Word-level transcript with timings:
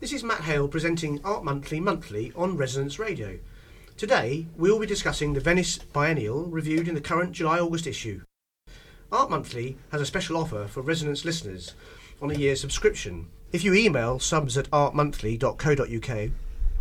This 0.00 0.12
is 0.12 0.24
Matt 0.24 0.40
Hale 0.40 0.68
presenting 0.68 1.20
Art 1.24 1.44
Monthly 1.44 1.80
Monthly 1.80 2.32
on 2.36 2.56
Resonance 2.56 2.98
Radio. 2.98 3.38
Today, 3.96 4.46
we'll 4.56 4.80
be 4.80 4.86
discussing 4.86 5.32
the 5.32 5.40
Venice 5.40 5.78
Biennial 5.78 6.46
reviewed 6.46 6.88
in 6.88 6.96
the 6.96 7.00
current 7.00 7.32
July 7.32 7.60
August 7.60 7.86
issue. 7.86 8.20
Art 9.12 9.30
Monthly 9.30 9.78
has 9.92 10.02
a 10.02 10.06
special 10.06 10.36
offer 10.36 10.66
for 10.66 10.82
Resonance 10.82 11.24
listeners 11.24 11.74
on 12.20 12.30
a 12.30 12.34
year 12.34 12.56
subscription. 12.56 13.28
If 13.52 13.64
you 13.64 13.72
email 13.72 14.18
subs 14.18 14.58
at 14.58 14.68
artmonthly.co.uk 14.72 16.30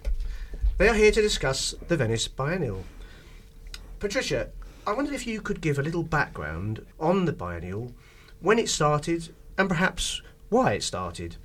They 0.77 0.89
are 0.89 0.95
here 0.95 1.11
to 1.11 1.21
discuss 1.21 1.73
the 1.88 1.95
Venice 1.95 2.27
Biennial. 2.27 2.83
Patricia, 3.99 4.49
I 4.85 4.91
wondered 4.91 5.16
if 5.16 5.25
you 5.25 5.39
could 5.39 5.61
give 5.61 5.80
a 5.80 5.83
little 5.83 6.03
background 6.03 6.85
on 6.99 7.23
the 7.23 7.31
biennial, 7.31 7.93
when 8.41 8.59
it 8.59 8.67
started, 8.67 9.33
and 9.57 9.69
perhaps 9.69 10.21
why 10.49 10.73
it 10.73 10.83
started. 10.83 11.38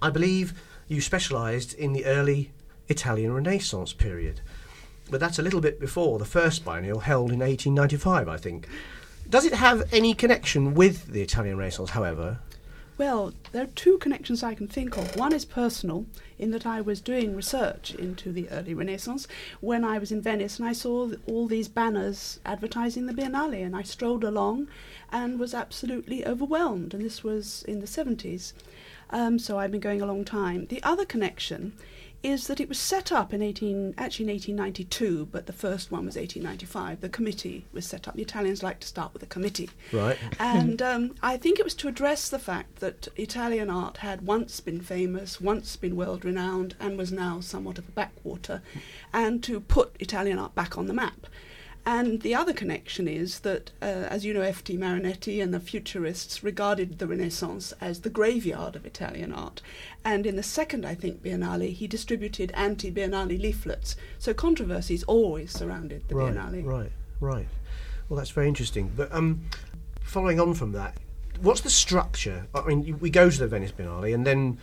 I 0.00 0.10
believe 0.10 0.54
you 0.88 1.00
specialised 1.00 1.74
in 1.74 1.92
the 1.92 2.04
early 2.04 2.52
Italian 2.88 3.32
Renaissance 3.32 3.92
period, 3.92 4.40
but 5.10 5.20
that's 5.20 5.38
a 5.38 5.42
little 5.42 5.60
bit 5.60 5.80
before 5.80 6.18
the 6.18 6.24
first 6.24 6.64
biennial 6.64 7.00
held 7.00 7.32
in 7.32 7.40
1895, 7.40 8.28
I 8.28 8.36
think. 8.36 8.68
Does 9.28 9.44
it 9.44 9.54
have 9.54 9.92
any 9.92 10.14
connection 10.14 10.74
with 10.74 11.08
the 11.08 11.22
Italian 11.22 11.58
Renaissance, 11.58 11.90
however? 11.90 12.38
Well, 12.98 13.34
there 13.52 13.64
are 13.64 13.74
two 13.74 13.98
connections 13.98 14.42
I 14.42 14.54
can 14.54 14.68
think 14.68 14.96
of. 14.96 15.16
One 15.16 15.34
is 15.34 15.44
personal, 15.44 16.06
in 16.38 16.50
that 16.52 16.64
I 16.64 16.80
was 16.80 17.02
doing 17.02 17.36
research 17.36 17.94
into 17.94 18.32
the 18.32 18.48
early 18.48 18.72
Renaissance 18.72 19.28
when 19.60 19.84
I 19.84 19.98
was 19.98 20.10
in 20.10 20.22
Venice 20.22 20.58
and 20.58 20.66
I 20.66 20.72
saw 20.72 21.10
all 21.26 21.46
these 21.46 21.68
banners 21.68 22.40
advertising 22.46 23.04
the 23.04 23.12
Biennale, 23.12 23.64
and 23.64 23.76
I 23.76 23.82
strolled 23.82 24.24
along 24.24 24.68
and 25.12 25.38
was 25.38 25.52
absolutely 25.52 26.26
overwhelmed. 26.26 26.94
And 26.94 27.04
this 27.04 27.22
was 27.22 27.64
in 27.68 27.80
the 27.80 27.86
70s. 27.86 28.54
Um, 29.10 29.38
so 29.38 29.58
I've 29.58 29.70
been 29.70 29.80
going 29.80 30.02
a 30.02 30.06
long 30.06 30.24
time. 30.24 30.66
The 30.66 30.82
other 30.82 31.04
connection 31.04 31.72
is 32.22 32.48
that 32.48 32.58
it 32.60 32.68
was 32.68 32.78
set 32.78 33.12
up 33.12 33.32
in 33.32 33.40
18, 33.40 33.94
actually 33.96 34.24
in 34.24 34.30
1892, 34.30 35.28
but 35.30 35.46
the 35.46 35.52
first 35.52 35.92
one 35.92 36.06
was 36.06 36.16
1895. 36.16 37.00
The 37.00 37.08
committee 37.08 37.66
was 37.72 37.86
set 37.86 38.08
up. 38.08 38.16
The 38.16 38.22
Italians 38.22 38.62
like 38.62 38.80
to 38.80 38.88
start 38.88 39.12
with 39.12 39.22
a 39.22 39.26
committee. 39.26 39.70
Right. 39.92 40.18
And 40.40 40.82
um, 40.82 41.14
I 41.22 41.36
think 41.36 41.58
it 41.58 41.64
was 41.64 41.74
to 41.76 41.88
address 41.88 42.28
the 42.28 42.38
fact 42.38 42.76
that 42.76 43.08
Italian 43.16 43.70
art 43.70 43.98
had 43.98 44.22
once 44.22 44.58
been 44.60 44.80
famous, 44.80 45.40
once 45.40 45.76
been 45.76 45.94
world 45.94 46.24
renowned, 46.24 46.74
and 46.80 46.98
was 46.98 47.12
now 47.12 47.40
somewhat 47.40 47.78
of 47.78 47.88
a 47.88 47.92
backwater, 47.92 48.60
and 49.12 49.42
to 49.44 49.60
put 49.60 49.94
Italian 50.00 50.38
art 50.38 50.54
back 50.54 50.76
on 50.76 50.86
the 50.86 50.94
map. 50.94 51.26
And 51.88 52.22
the 52.22 52.34
other 52.34 52.52
connection 52.52 53.06
is 53.06 53.40
that, 53.40 53.70
uh, 53.80 53.84
as 54.10 54.24
you 54.24 54.34
know, 54.34 54.40
F.T. 54.40 54.76
Marinetti 54.76 55.40
and 55.40 55.54
the 55.54 55.60
Futurists 55.60 56.42
regarded 56.42 56.98
the 56.98 57.06
Renaissance 57.06 57.72
as 57.80 58.00
the 58.00 58.10
graveyard 58.10 58.74
of 58.74 58.84
Italian 58.84 59.32
art. 59.32 59.62
And 60.04 60.26
in 60.26 60.34
the 60.34 60.42
second, 60.42 60.84
I 60.84 60.96
think, 60.96 61.22
Biennale, 61.22 61.72
he 61.72 61.86
distributed 61.86 62.50
anti 62.54 62.90
Biennale 62.90 63.40
leaflets. 63.40 63.94
So 64.18 64.34
controversies 64.34 65.04
always 65.04 65.52
surrounded 65.52 66.08
the 66.08 66.16
right, 66.16 66.34
Biennale. 66.34 66.66
Right, 66.66 66.92
right. 67.20 67.46
Well, 68.08 68.16
that's 68.16 68.30
very 68.30 68.48
interesting. 68.48 68.90
But 68.96 69.12
um, 69.14 69.44
following 70.02 70.40
on 70.40 70.54
from 70.54 70.72
that, 70.72 70.96
what's 71.40 71.60
the 71.60 71.70
structure? 71.70 72.48
I 72.52 72.66
mean, 72.66 72.98
we 72.98 73.10
go 73.10 73.30
to 73.30 73.38
the 73.38 73.46
Venice 73.46 73.70
Biennale 73.70 74.12
and 74.12 74.26
then 74.26 74.58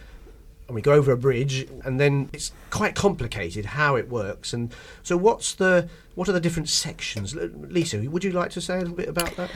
and 0.67 0.75
we 0.75 0.81
go 0.81 0.93
over 0.93 1.11
a 1.11 1.17
bridge, 1.17 1.67
and 1.83 1.99
then 1.99 2.29
it's 2.31 2.51
quite 2.69 2.95
complicated 2.95 3.65
how 3.65 3.95
it 3.95 4.09
works. 4.09 4.53
And 4.53 4.73
so, 5.03 5.17
what's 5.17 5.53
the 5.53 5.89
what 6.15 6.29
are 6.29 6.31
the 6.31 6.39
different 6.39 6.69
sections? 6.69 7.35
Lisa, 7.35 7.97
would 8.09 8.23
you 8.23 8.31
like 8.31 8.51
to 8.51 8.61
say 8.61 8.75
a 8.75 8.79
little 8.79 8.95
bit 8.95 9.09
about 9.09 9.35
that? 9.35 9.49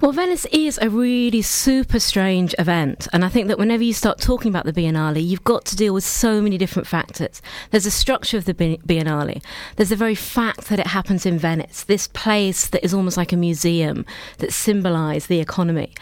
Well, 0.00 0.12
Venice 0.12 0.46
is 0.46 0.78
a 0.80 0.88
really 0.88 1.42
super 1.42 1.98
strange 1.98 2.54
event, 2.58 3.08
and 3.12 3.24
I 3.24 3.28
think 3.28 3.48
that 3.48 3.58
whenever 3.58 3.82
you 3.82 3.92
start 3.92 4.20
talking 4.20 4.48
about 4.48 4.64
the 4.64 4.72
Biennale, 4.72 5.24
you've 5.24 5.44
got 5.44 5.64
to 5.66 5.76
deal 5.76 5.92
with 5.92 6.04
so 6.04 6.40
many 6.40 6.56
different 6.56 6.86
factors. 6.86 7.42
There's 7.70 7.84
the 7.84 7.90
structure 7.90 8.36
of 8.36 8.44
the 8.44 8.54
Biennale. 8.54 9.42
There's 9.76 9.88
the 9.88 9.96
very 9.96 10.14
fact 10.14 10.68
that 10.68 10.78
it 10.78 10.88
happens 10.88 11.26
in 11.26 11.38
Venice, 11.38 11.84
this 11.84 12.06
place 12.08 12.68
that 12.68 12.84
is 12.84 12.94
almost 12.94 13.16
like 13.16 13.32
a 13.32 13.36
museum 13.36 14.06
that 14.38 14.52
symbolises 14.52 15.26
the 15.26 15.40
economy, 15.40 15.94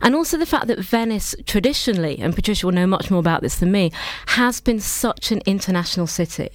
and 0.00 0.14
also 0.14 0.36
the 0.36 0.46
fact 0.46 0.66
that 0.66 0.80
Venice 0.80 1.34
traditionally, 1.46 2.18
and 2.18 2.34
Patricia 2.34 2.66
will 2.66 2.72
know 2.72 2.86
much 2.86 3.10
more 3.10 3.20
about 3.20 3.40
this 3.42 3.56
than 3.56 3.70
me, 3.70 3.92
has 4.26 4.60
been 4.60 4.80
such 4.80 5.30
an 5.30 5.40
international 5.46 6.06
city. 6.06 6.50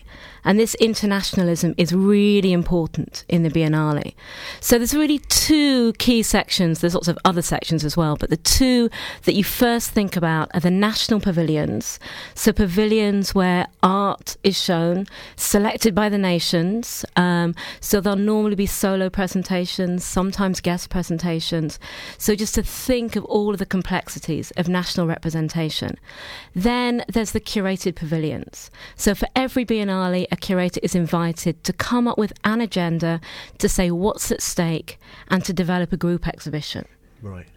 And 0.46 0.60
this 0.60 0.76
internationalism 0.76 1.74
is 1.78 1.94
really 1.94 2.54
important 2.54 3.26
in 3.28 3.44
the 3.44 3.50
Biennale. 3.50 4.14
So 4.62 4.78
there's 4.78 4.94
really 4.94 5.20
two 5.20 5.94
key 5.94 6.22
sections. 6.24 6.80
There's 6.80 6.94
lots 6.94 7.08
of 7.08 7.18
other 7.26 7.42
sections 7.42 7.84
as 7.84 7.98
well, 7.98 8.16
but 8.16 8.30
the 8.30 8.38
two 8.38 8.90
that 9.24 9.34
you 9.34 9.44
first 9.44 9.92
think 9.92 10.16
about 10.16 10.52
are 10.54 10.60
the 10.60 10.72
national 10.72 11.20
pavilions. 11.20 12.00
So 12.36 12.54
pavilions 12.54 13.34
where 13.34 13.68
art 13.82 14.38
is 14.44 14.62
shown, 14.62 15.08
selected 15.36 15.96
by 15.96 16.10
the 16.10 16.18
nations. 16.18 17.04
Um, 17.16 17.56
so 17.80 18.00
there'll 18.00 18.18
normally 18.18 18.56
be 18.56 18.68
solo 18.68 19.10
presentations, 19.10 20.06
sometimes 20.06 20.62
guest 20.62 20.90
presentations. 20.90 21.80
So 22.18 22.36
just 22.36 22.56
to 22.56 22.64
think 22.64 23.16
of 23.16 23.26
all 23.26 23.52
of 23.52 23.60
the 23.60 23.66
complexities 23.66 24.52
of 24.52 24.70
national 24.70 25.08
representation. 25.08 25.98
Then 26.54 27.04
there's 27.08 27.32
the 27.32 27.40
curated 27.40 27.96
pavilions. 27.96 28.70
So 28.96 29.16
for 29.16 29.28
every 29.36 29.66
Biennale, 29.66 30.28
a 30.36 30.38
curator 30.38 30.82
is 30.84 30.96
invited 30.96 31.64
to 31.64 31.72
come 31.72 32.08
up 32.08 32.18
with 32.18 32.34
an 32.44 32.60
agenda 32.60 33.22
to 33.58 33.70
say 33.70 33.90
what's 33.90 34.32
at 34.32 34.42
stake 34.42 35.00
and 35.30 35.46
to 35.46 35.54
develop 35.54 35.94
a 35.94 35.98
group 35.98 36.28
exhibition. 36.28 36.86
Right. 37.22 37.48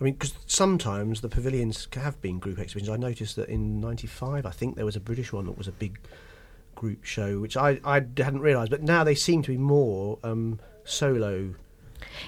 I 0.00 0.04
mean, 0.04 0.14
because 0.14 0.34
sometimes 0.46 1.20
the 1.20 1.28
pavilions 1.28 1.86
have 1.94 2.20
been 2.20 2.40
group 2.40 2.58
exhibitions. 2.58 2.88
I 2.88 2.96
noticed 2.96 3.36
that 3.36 3.48
in 3.48 3.80
'95, 3.80 4.46
I 4.46 4.50
think 4.50 4.74
there 4.74 4.84
was 4.84 4.96
a 4.96 5.00
British 5.00 5.32
one 5.32 5.46
that 5.46 5.56
was 5.56 5.68
a 5.68 5.72
big 5.72 5.98
group 6.74 7.04
show, 7.04 7.40
which 7.40 7.56
I, 7.56 7.80
I 7.84 8.04
hadn't 8.16 8.40
realised. 8.40 8.70
But 8.70 8.82
now 8.82 9.04
they 9.04 9.14
seem 9.14 9.42
to 9.42 9.50
be 9.50 9.58
more 9.58 10.18
um, 10.22 10.60
solo 10.84 11.54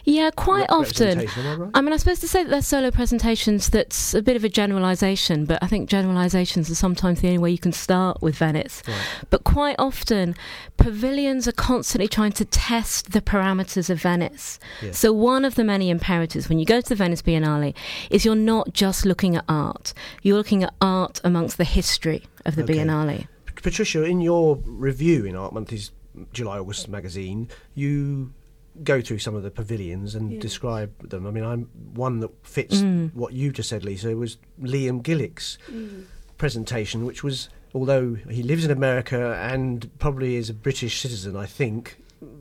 yeah, 0.04 0.30
quite 0.34 0.66
often. 0.70 1.20
I, 1.20 1.54
right? 1.56 1.70
I, 1.74 1.80
mean, 1.80 1.92
I 1.92 1.96
suppose 1.96 2.20
to 2.20 2.28
say 2.28 2.42
that 2.42 2.50
they're 2.50 2.62
solo 2.62 2.90
presentations, 2.90 3.70
that's 3.70 4.14
a 4.14 4.22
bit 4.22 4.36
of 4.36 4.44
a 4.44 4.48
generalisation, 4.48 5.44
but 5.44 5.62
I 5.62 5.66
think 5.66 5.88
generalisations 5.88 6.70
are 6.70 6.74
sometimes 6.74 7.20
the 7.20 7.28
only 7.28 7.38
way 7.38 7.50
you 7.50 7.58
can 7.58 7.72
start 7.72 8.22
with 8.22 8.36
Venice. 8.36 8.82
Right. 8.86 8.96
But 9.30 9.44
quite 9.44 9.76
often, 9.78 10.34
pavilions 10.76 11.46
are 11.48 11.52
constantly 11.52 12.08
trying 12.08 12.32
to 12.32 12.44
test 12.44 13.12
the 13.12 13.20
parameters 13.20 13.90
of 13.90 14.00
Venice. 14.00 14.58
Yes. 14.82 14.98
So, 14.98 15.12
one 15.12 15.44
of 15.44 15.54
the 15.54 15.64
many 15.64 15.90
imperatives 15.90 16.48
when 16.48 16.58
you 16.58 16.64
go 16.64 16.80
to 16.80 16.88
the 16.88 16.94
Venice 16.94 17.22
Biennale 17.22 17.74
is 18.10 18.24
you're 18.24 18.34
not 18.34 18.72
just 18.72 19.04
looking 19.04 19.36
at 19.36 19.44
art, 19.48 19.92
you're 20.22 20.36
looking 20.36 20.62
at 20.62 20.74
art 20.80 21.20
amongst 21.24 21.56
the 21.56 21.64
history 21.64 22.24
of 22.44 22.56
the 22.56 22.64
okay. 22.64 22.74
Biennale. 22.74 23.26
Patricia, 23.62 24.04
in 24.04 24.20
your 24.20 24.56
review 24.64 25.24
in 25.26 25.36
Art 25.36 25.52
Monthly's 25.52 25.92
July 26.32 26.58
August 26.58 26.88
magazine, 26.88 27.48
you 27.74 28.32
go 28.82 29.00
through 29.00 29.18
some 29.18 29.34
of 29.34 29.42
the 29.42 29.50
pavilions 29.50 30.14
and 30.14 30.32
Yeah. 30.32 30.40
describe 30.40 31.08
them. 31.10 31.26
I 31.26 31.30
mean, 31.30 31.44
I'm 31.44 31.68
one 31.94 32.20
that 32.20 32.30
fits 32.42 32.76
Mm. 32.78 33.14
what 33.14 33.32
you 33.34 33.52
just 33.52 33.68
said, 33.68 33.84
Lisa. 33.84 34.10
It 34.10 34.14
was 34.18 34.38
Liam 34.62 35.02
Gillick's 35.02 35.58
Mm. 35.70 36.04
presentation, 36.38 37.04
which 37.04 37.22
was, 37.22 37.48
although 37.74 38.14
he 38.30 38.42
lives 38.42 38.64
in 38.64 38.70
America 38.70 39.36
and 39.40 39.90
probably 39.98 40.36
is 40.36 40.48
a 40.50 40.54
British 40.54 41.00
citizen, 41.00 41.36
I 41.36 41.46
think, 41.46 41.96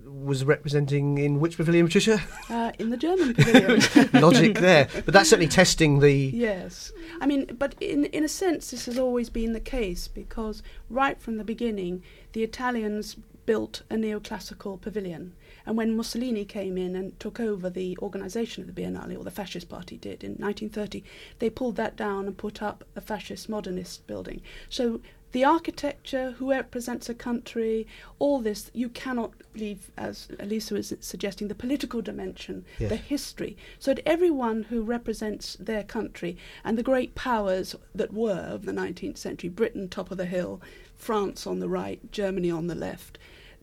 was 0.05 0.43
representing 0.43 1.17
in 1.17 1.39
which 1.39 1.55
pavilion, 1.57 1.85
Patricia? 1.87 2.21
Uh, 2.49 2.71
in 2.79 2.89
the 2.89 2.97
German 2.97 3.33
pavilion. 3.33 3.81
Logic 4.13 4.53
there, 4.57 4.89
but 5.05 5.13
that's 5.13 5.29
certainly 5.29 5.47
testing 5.49 5.99
the. 5.99 6.11
Yes. 6.13 6.91
I 7.21 7.25
mean, 7.25 7.45
but 7.57 7.75
in, 7.79 8.05
in 8.05 8.23
a 8.25 8.27
sense, 8.27 8.71
this 8.71 8.85
has 8.85 8.97
always 8.99 9.29
been 9.29 9.53
the 9.53 9.59
case 9.61 10.07
because 10.09 10.61
right 10.89 11.19
from 11.21 11.37
the 11.37 11.45
beginning, 11.45 12.03
the 12.33 12.43
Italians 12.43 13.15
built 13.49 13.81
a 13.89 13.95
neoclassical 13.95 14.79
pavilion. 14.79 15.33
And 15.65 15.75
when 15.75 15.97
Mussolini 15.97 16.45
came 16.45 16.77
in 16.77 16.95
and 16.95 17.19
took 17.19 17.39
over 17.39 17.67
the 17.67 17.97
organisation 17.99 18.61
of 18.61 18.67
the 18.75 18.79
Biennale, 18.79 19.17
or 19.17 19.23
the 19.23 19.31
Fascist 19.31 19.67
Party 19.67 19.97
did 19.97 20.23
in 20.23 20.33
1930, 20.33 21.03
they 21.39 21.49
pulled 21.49 21.75
that 21.77 21.95
down 21.95 22.27
and 22.27 22.37
put 22.37 22.61
up 22.61 22.83
a 22.95 23.01
fascist 23.01 23.49
modernist 23.49 24.05
building. 24.05 24.43
So 24.69 25.01
the 25.31 25.45
architecture, 25.45 26.35
who 26.37 26.51
represents 26.51 27.09
a 27.09 27.15
country, 27.15 27.87
all 28.19 28.39
this, 28.39 28.69
you 28.71 28.87
cannot 28.87 29.31
leave, 29.55 29.89
as 29.97 30.27
Elisa 30.39 30.75
was 30.75 30.93
suggesting, 30.99 31.47
the 31.47 31.55
political 31.55 32.03
dimension, 32.03 32.65
Yes. 32.77 32.89
the 32.89 32.97
history. 32.97 33.57
So 33.79 33.95
that 33.95 34.07
everyone 34.07 34.63
who 34.69 34.83
represents 34.83 35.55
their 35.59 35.83
country 35.83 36.37
and 36.63 36.77
the 36.77 36.83
great 36.83 37.15
powers 37.15 37.75
that 37.95 38.13
were 38.13 38.45
of 38.55 38.65
the 38.67 38.73
19th 38.73 39.17
century, 39.17 39.49
Britain 39.49 39.89
top 39.89 40.11
of 40.11 40.17
the 40.19 40.25
hill, 40.27 40.61
France 40.95 41.47
on 41.47 41.59
the 41.59 41.69
right, 41.69 42.11
Germany 42.11 42.51
on 42.51 42.67
the 42.67 42.75
left, 42.75 43.17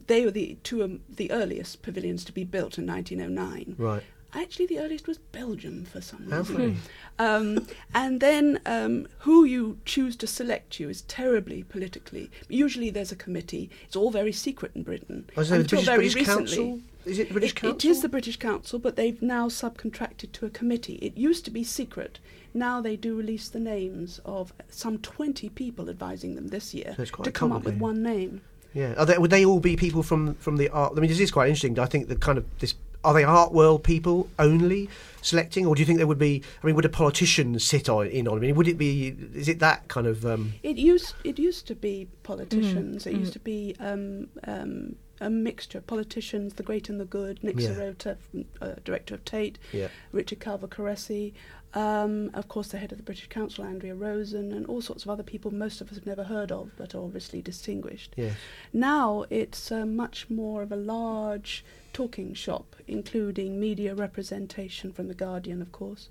they 0.06 0.25
were 0.25 0.31
the 0.31 0.56
two 0.62 0.82
of 0.82 1.00
the 1.17 1.31
earliest 1.31 1.82
pavilions 1.82 2.25
to 2.25 2.32
be 2.32 2.44
built 2.44 2.79
in 2.79 2.87
1909. 2.87 3.75
Right. 3.79 4.03
Actually, 4.35 4.67
the 4.67 4.79
earliest 4.81 5.06
was 5.08 5.17
Belgium 5.19 5.85
for 5.87 6.00
some 6.03 6.29
reason. 6.29 6.76
Um, 7.19 7.67
and 7.94 8.20
then 8.20 8.61
um, 8.67 9.06
who 9.20 9.44
you 9.44 9.79
choose 9.87 10.14
to 10.17 10.26
select 10.26 10.79
you 10.79 10.91
is 10.91 11.03
terribly 11.03 11.62
politically. 11.62 12.31
Usually 12.49 12.91
there's 12.91 13.12
a 13.12 13.17
committee. 13.17 13.70
It's 13.85 13.97
all 13.97 14.11
very 14.11 14.32
secret 14.32 14.73
in 14.75 14.82
Britain. 14.82 15.25
Saying, 15.35 15.49
the 15.49 15.55
Until 15.55 15.67
British, 15.79 15.87
very 15.87 15.97
British 15.99 16.14
recently. 16.17 16.56
Council? 16.56 16.81
Is 17.06 17.19
it 17.19 17.29
the 17.29 17.32
British 17.35 17.50
It- 17.53 17.56
Council? 17.56 17.76
It 17.76 17.85
is 17.87 18.03
the 18.03 18.08
British 18.11 18.37
Council, 18.37 18.79
but 18.79 18.97
they've 18.97 19.23
now 19.23 19.49
subcontracted 19.49 20.32
to 20.32 20.44
a 20.44 20.50
committee. 20.50 20.97
It 20.97 21.17
used 21.17 21.44
to 21.47 21.50
be 21.50 21.64
secret. 21.64 22.19
Now 22.53 22.82
they 22.82 22.97
do 22.97 23.17
release 23.17 23.49
the 23.49 23.61
names 23.61 24.20
of 24.26 24.53
some 24.69 24.99
20 24.99 25.49
people 25.50 25.88
advising 25.88 26.35
them 26.35 26.49
this 26.49 26.75
year 26.75 26.94
So 26.99 27.05
to 27.23 27.32
come 27.32 27.53
up 27.53 27.64
with 27.64 27.79
one 27.79 28.03
name. 28.03 28.43
Yeah. 28.73 28.95
Are 28.97 29.07
they, 29.07 29.19
would 29.19 29.31
they 29.31 29.45
all 29.45 29.61
be 29.61 29.77
people 29.77 30.03
from 30.03 30.35
from 30.35 30.57
the 30.57 30.69
art? 30.69 30.93
I 30.97 31.01
mean, 31.01 31.09
this 31.09 31.21
is 31.21 31.31
quite 31.31 31.49
interesting. 31.49 31.79
I 31.79 31.87
think 31.87 32.09
the 32.09 32.17
kind 32.17 32.39
of 32.39 32.45
this 32.59 32.75
are 33.07 33.15
they 33.15 33.25
art 33.25 33.53
world 33.53 33.85
people 33.85 34.29
only 34.39 34.91
selecting, 35.23 35.65
or 35.65 35.75
do 35.75 35.81
you 35.81 35.87
think 35.87 35.99
there 35.99 36.07
would 36.07 36.19
be? 36.19 36.43
I 36.63 36.67
mean, 36.67 36.75
would 36.75 36.85
a 36.85 36.89
politician 36.91 37.59
sit 37.59 37.89
on 37.89 38.09
in 38.09 38.27
on? 38.27 38.39
I 38.39 38.41
mean, 38.41 38.57
would 38.57 38.69
it 38.69 38.77
be? 38.77 39.15
Is 39.35 39.49
it 39.49 39.61
that 39.61 39.89
kind 39.89 40.07
of? 40.07 40.27
Um, 40.27 40.55
It 40.63 40.77
used 40.77 41.15
it 41.25 41.39
used 41.39 41.67
to 41.69 41.75
be 41.75 42.09
politicians. 42.25 43.07
It 43.07 43.15
mm. 43.15 43.21
used 43.21 43.33
to 43.35 43.39
be 43.39 43.77
um, 43.79 44.29
um, 44.45 44.97
a 45.21 45.31
mixture: 45.31 45.81
politicians, 45.81 46.55
the 46.55 46.65
great 46.65 46.89
and 46.89 47.01
the 47.01 47.05
good. 47.05 47.43
Nick 47.45 47.61
Yeah. 47.61 47.71
Serota, 47.71 48.17
uh, 48.61 48.75
director 48.85 49.15
of 49.15 49.25
Tate, 49.25 49.59
yeah. 49.73 49.89
Richard 50.13 50.41
Calvocoressi, 50.41 51.33
um, 51.76 52.31
of 52.34 52.49
course, 52.49 52.69
the 52.69 52.78
head 52.78 52.90
of 52.93 52.99
the 52.99 53.05
British 53.05 53.28
Council, 53.28 53.62
Andrea 53.64 53.94
Rose, 53.94 54.32
and 54.32 54.67
all 54.67 54.81
sorts 54.81 55.05
of 55.05 55.11
other 55.11 55.23
people 55.23 55.52
most 55.52 55.81
of 55.81 55.88
us 55.90 55.96
have 55.96 56.06
never 56.06 56.25
heard 56.25 56.50
of, 56.50 56.70
but 56.78 56.94
are 56.94 57.02
obviously 57.05 57.40
distinguished. 57.43 58.14
Yeah. 58.17 58.31
Now 58.73 59.26
it's 59.31 59.70
uh, 59.70 59.84
much 59.87 60.28
more 60.31 60.62
of 60.62 60.73
a 60.73 60.76
large 60.76 61.64
talking 61.93 62.34
shop, 62.34 62.76
including 62.88 63.61
media 63.61 63.94
representation 63.94 64.93
from 64.93 65.08
The 65.08 65.14
Guardian, 65.14 65.61
of 65.62 65.70
course, 65.73 66.08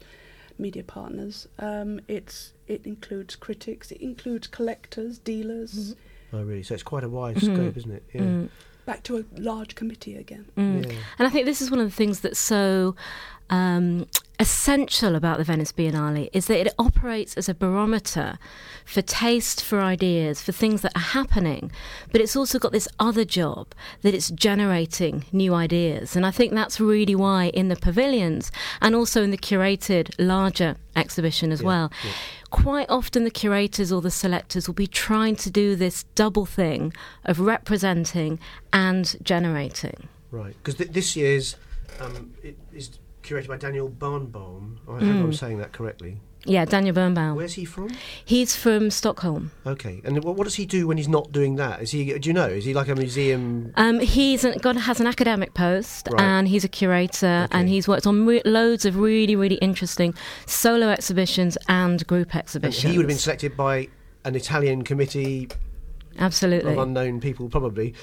media 0.59 0.83
partners. 0.83 1.47
Um, 1.59 1.99
it's 2.07 2.53
it 2.67 2.85
includes 2.85 3.35
critics, 3.35 3.91
it 3.91 4.01
includes 4.01 4.47
collectors, 4.47 5.17
dealers. 5.17 5.73
Mhm. 5.73 5.95
Oh, 6.33 6.43
really? 6.43 6.63
So 6.63 6.73
it's 6.75 6.83
quite 6.83 7.03
a 7.03 7.09
wide 7.09 7.37
Mhm. 7.37 7.53
scope, 7.55 7.77
isn't 7.77 7.91
it? 7.91 8.03
Yeah. 8.13 8.21
Mm, 8.21 8.49
Back 8.85 9.01
to 9.03 9.17
a 9.17 9.23
large 9.39 9.73
committee 9.73 10.15
again. 10.15 10.45
mm. 10.55 10.85
Yeah. 10.85 10.91
And 11.17 11.27
I 11.27 11.31
think 11.31 11.45
this 11.47 11.59
is 11.59 11.71
one 11.71 11.79
of 11.79 11.87
the 11.89 11.95
things 11.95 12.19
that's 12.19 12.37
so 12.39 12.95
um, 13.49 14.07
essential 14.39 15.15
about 15.15 15.37
the 15.37 15.43
Venice 15.43 15.71
Biennale 15.71 16.29
is 16.33 16.47
that 16.47 16.59
it 16.67 16.73
operates 16.77 17.35
as 17.35 17.47
a 17.47 17.53
barometer 17.53 18.37
for 18.85 19.01
taste, 19.01 19.63
for 19.63 19.81
ideas, 19.81 20.41
for 20.41 20.51
things 20.51 20.81
that 20.81 20.95
are 20.95 20.99
happening. 20.99 21.71
But 22.11 22.21
it's 22.21 22.35
also 22.35 22.59
got 22.59 22.71
this 22.71 22.87
other 22.99 23.25
job 23.25 23.67
that 24.01 24.13
it's 24.13 24.29
generating 24.31 25.25
new 25.31 25.53
ideas. 25.53 26.15
And 26.15 26.25
I 26.25 26.31
think 26.31 26.53
that's 26.53 26.79
really 26.79 27.15
why 27.15 27.45
in 27.53 27.69
the 27.69 27.75
pavilions 27.75 28.51
and 28.81 28.95
also 28.95 29.23
in 29.23 29.31
the 29.31 29.37
curated 29.37 30.13
larger 30.19 30.75
exhibition 30.95 31.51
as 31.51 31.61
Yeah, 31.61 31.67
well, 31.67 31.91
yeah. 32.03 32.11
quite 32.49 32.89
often 32.89 33.23
the 33.23 33.31
curators 33.31 33.91
or 33.91 34.01
the 34.01 34.11
selectors 34.11 34.67
will 34.67 34.75
be 34.75 34.87
trying 34.87 35.35
to 35.37 35.49
do 35.49 35.75
this 35.75 36.03
double 36.15 36.45
thing 36.45 36.93
of 37.23 37.39
representing 37.39 38.39
and 38.71 39.15
generating. 39.23 40.07
Right. 40.31 40.55
Because 40.57 40.75
th- 40.75 40.91
this 40.91 41.15
year's 41.15 41.55
um, 41.99 42.33
it 42.43 42.57
is 42.73 42.99
curated 43.25 43.47
by 43.47 43.57
Daniel 43.57 43.89
Barnbaum. 43.89 44.79
I 44.87 44.91
hope 44.93 45.01
Mm. 45.01 45.23
I'm 45.23 45.33
saying 45.33 45.57
that 45.57 45.71
correctly. 45.73 46.21
Yeah, 46.47 46.63
Daniel 46.65 46.93
Birnbaum. 46.93 47.35
Where's 47.35 47.53
he 47.55 47.65
from? 47.65 47.89
He's 48.23 48.55
from 48.55 48.91
Stockholm. 48.91 49.49
Okay. 49.65 49.99
And 50.05 50.23
what, 50.23 50.35
what 50.35 50.43
does 50.43 50.53
he 50.55 50.67
do 50.67 50.85
when 50.85 50.97
he's 50.97 51.07
not 51.07 51.31
doing 51.31 51.55
that? 51.55 51.81
Is 51.81 51.89
he? 51.89 52.13
Do 52.19 52.29
you 52.29 52.33
know? 52.33 52.45
Is 52.45 52.65
he 52.65 52.73
like 52.75 52.87
a 52.87 52.93
museum? 52.93 53.73
Um, 53.75 53.99
he's 53.99 54.43
an, 54.43 54.59
got 54.59 54.75
has 54.77 54.99
an 54.99 55.07
academic 55.07 55.55
post, 55.55 56.07
Right. 56.11 56.21
and 56.21 56.47
he's 56.47 56.63
a 56.63 56.67
curator, 56.67 57.47
and 57.49 57.67
he's 57.67 57.87
worked 57.87 58.05
on 58.05 58.27
re- 58.27 58.43
loads 58.45 58.85
of 58.85 58.95
really, 58.97 59.35
really 59.35 59.55
interesting 59.55 60.13
solo 60.45 60.89
exhibitions 60.89 61.57
and 61.67 62.05
group 62.05 62.29
and 62.33 62.41
exhibitions. 62.41 62.91
he 62.91 62.97
would 62.97 63.05
have 63.05 63.07
been 63.07 63.17
selected 63.17 63.57
by 63.57 63.87
an 64.23 64.35
Italian 64.35 64.83
committee 64.83 65.49
absolutely. 66.19 66.73
of 66.73 66.77
unknown 66.77 67.19
people, 67.21 67.49
probably. 67.49 67.95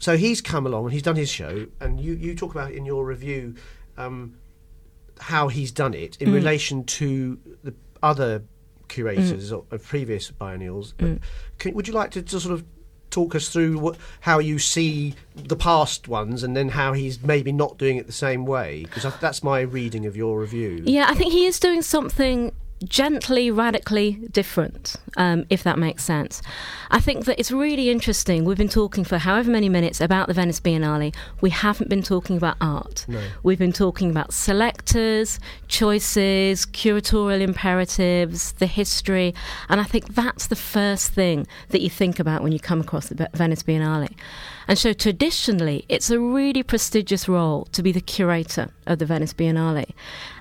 So 0.00 0.16
he's 0.16 0.40
come 0.40 0.66
along 0.66 0.86
and 0.86 0.92
he's 0.92 1.02
done 1.02 1.14
his 1.14 1.30
show, 1.30 1.66
and 1.80 2.00
you, 2.00 2.14
you 2.14 2.34
talk 2.34 2.50
about 2.50 2.72
in 2.72 2.84
your 2.84 3.06
review 3.06 3.54
um, 3.96 4.36
how 5.20 5.48
he's 5.48 5.70
done 5.72 5.94
it 5.94 6.16
in 6.20 6.28
Mm. 6.30 6.34
relation 6.34 6.84
to 6.84 7.38
the 7.62 7.74
other 8.02 8.42
curators 8.88 9.52
of, 9.52 9.64
of 9.70 9.82
previous 9.84 10.30
biennials. 10.30 10.94
Mm. 10.98 11.20
Can, 11.58 11.74
would 11.74 11.88
you 11.88 11.94
like 11.94 12.10
to 12.12 12.22
just 12.22 12.44
sort 12.44 12.54
of 12.54 12.64
talk 13.10 13.34
us 13.34 13.48
through 13.48 13.78
what, 13.78 13.96
how 14.20 14.38
you 14.38 14.58
see 14.58 15.14
the 15.34 15.56
past 15.56 16.08
ones, 16.08 16.42
and 16.42 16.56
then 16.56 16.70
how 16.70 16.92
he's 16.92 17.22
maybe 17.22 17.52
not 17.52 17.78
doing 17.78 17.96
it 17.96 18.06
the 18.06 18.12
same 18.12 18.44
way? 18.44 18.82
Because 18.82 19.14
that's 19.20 19.42
my 19.42 19.60
reading 19.60 20.06
of 20.06 20.16
your 20.16 20.40
review. 20.40 20.82
Yeah, 20.84 21.06
I 21.08 21.14
think 21.14 21.32
he 21.32 21.44
is 21.46 21.60
doing 21.60 21.82
something 21.82 22.52
gently, 22.82 23.50
radically 23.50 24.12
different, 24.30 24.96
um, 25.16 25.46
if 25.50 25.62
that 25.62 25.78
makes 25.78 26.04
sense. 26.04 26.42
I 26.90 27.00
think 27.00 27.24
that 27.24 27.38
it's 27.38 27.50
really 27.50 27.90
interesting. 27.90 28.44
We've 28.44 28.56
been 28.56 28.68
talking 28.68 29.04
for 29.04 29.18
however 29.18 29.50
many 29.50 29.68
minutes 29.68 30.00
about 30.00 30.28
the 30.28 30.34
Venice 30.34 30.60
Biennale. 30.60 31.14
We 31.40 31.50
haven't 31.50 31.88
been 31.88 32.02
talking 32.02 32.36
about 32.36 32.56
art. 32.60 33.04
No. 33.08 33.22
We've 33.42 33.58
been 33.58 33.72
talking 33.72 34.10
about 34.10 34.32
selectors, 34.32 35.40
choices, 35.68 36.66
curatorial 36.66 37.40
imperatives, 37.40 38.52
the 38.52 38.66
history, 38.66 39.34
and 39.68 39.80
I 39.80 39.84
think 39.84 40.14
that's 40.14 40.46
the 40.46 40.56
first 40.56 41.12
thing 41.12 41.46
that 41.70 41.80
you 41.80 41.90
think 41.90 42.18
about 42.18 42.42
when 42.42 42.52
you 42.52 42.60
come 42.60 42.80
across 42.80 43.08
the 43.08 43.28
Venice 43.34 43.62
Biennale. 43.62 44.14
And 44.68 44.78
so 44.78 44.92
traditionally, 44.92 45.84
it's 45.88 46.10
a 46.10 46.20
really 46.20 46.62
prestigious 46.62 47.28
role 47.28 47.64
to 47.72 47.82
be 47.82 47.92
the 47.92 48.00
curator 48.00 48.70
of 48.86 48.98
the 48.98 49.06
Venice 49.06 49.34
Biennale. 49.34 49.90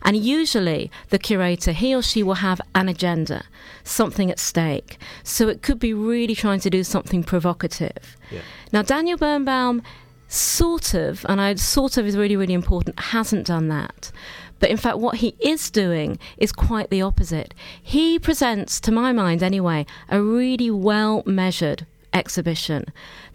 And 0.03 0.15
usually, 0.15 0.91
the 1.09 1.19
curator, 1.19 1.71
he 1.71 1.95
or 1.95 2.01
she 2.01 2.23
will 2.31 2.35
have 2.35 2.61
an 2.73 2.87
agenda, 2.87 3.43
something 3.83 4.31
at 4.31 4.39
stake. 4.39 4.97
So 5.21 5.49
it 5.49 5.61
could 5.61 5.79
be 5.79 5.93
really 5.93 6.33
trying 6.33 6.61
to 6.61 6.69
do 6.69 6.81
something 6.81 7.25
provocative. 7.25 8.15
Yeah. 8.31 8.39
Now, 8.71 8.83
Daniel 8.83 9.17
Birnbaum 9.17 9.81
sort 10.29 10.93
of, 10.93 11.25
and 11.27 11.41
I 11.41 11.55
sort 11.55 11.97
of 11.97 12.05
is 12.05 12.15
really, 12.15 12.37
really 12.37 12.53
important, 12.53 12.97
hasn't 12.97 13.47
done 13.47 13.67
that. 13.67 14.13
But 14.59 14.69
in 14.69 14.77
fact, 14.77 14.99
what 14.99 15.17
he 15.17 15.35
is 15.41 15.69
doing 15.69 16.19
is 16.37 16.53
quite 16.53 16.89
the 16.89 17.01
opposite. 17.01 17.53
He 17.81 18.17
presents, 18.17 18.79
to 18.81 18.93
my 18.93 19.11
mind 19.11 19.43
anyway, 19.43 19.85
a 20.07 20.21
really 20.21 20.71
well 20.71 21.23
measured 21.25 21.85
exhibition 22.13 22.85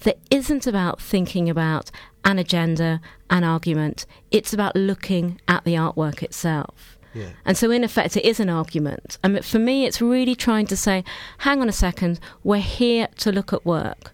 that 0.05 0.19
isn't 0.31 0.67
about 0.67 1.03
thinking 1.03 1.51
about 1.51 1.91
an 2.25 2.39
agenda, 2.39 3.03
an 3.29 3.45
argument. 3.45 4.07
It's 4.31 4.55
about 4.55 4.75
looking 4.75 5.39
at 5.47 5.65
the 5.65 5.75
artwork 5.75 6.23
itself. 6.23 6.96
Yeah. 7.17 7.31
And 7.47 7.57
so, 7.57 7.71
in 7.71 7.83
effect, 7.83 8.17
it 8.17 8.25
is 8.25 8.41
an 8.41 8.51
argument. 8.51 9.19
Mean, 9.27 9.43
for 9.43 9.59
me, 9.59 9.87
it's 9.87 10.03
really 10.03 10.35
trying 10.35 10.67
to 10.67 10.77
say, 10.77 11.03
hang 11.39 11.63
on 11.63 11.69
a 11.69 11.73
second, 11.73 12.21
we're 12.45 12.59
here 12.59 13.09
to 13.19 13.33
look 13.33 13.53
at 13.55 13.65
work. 13.65 14.13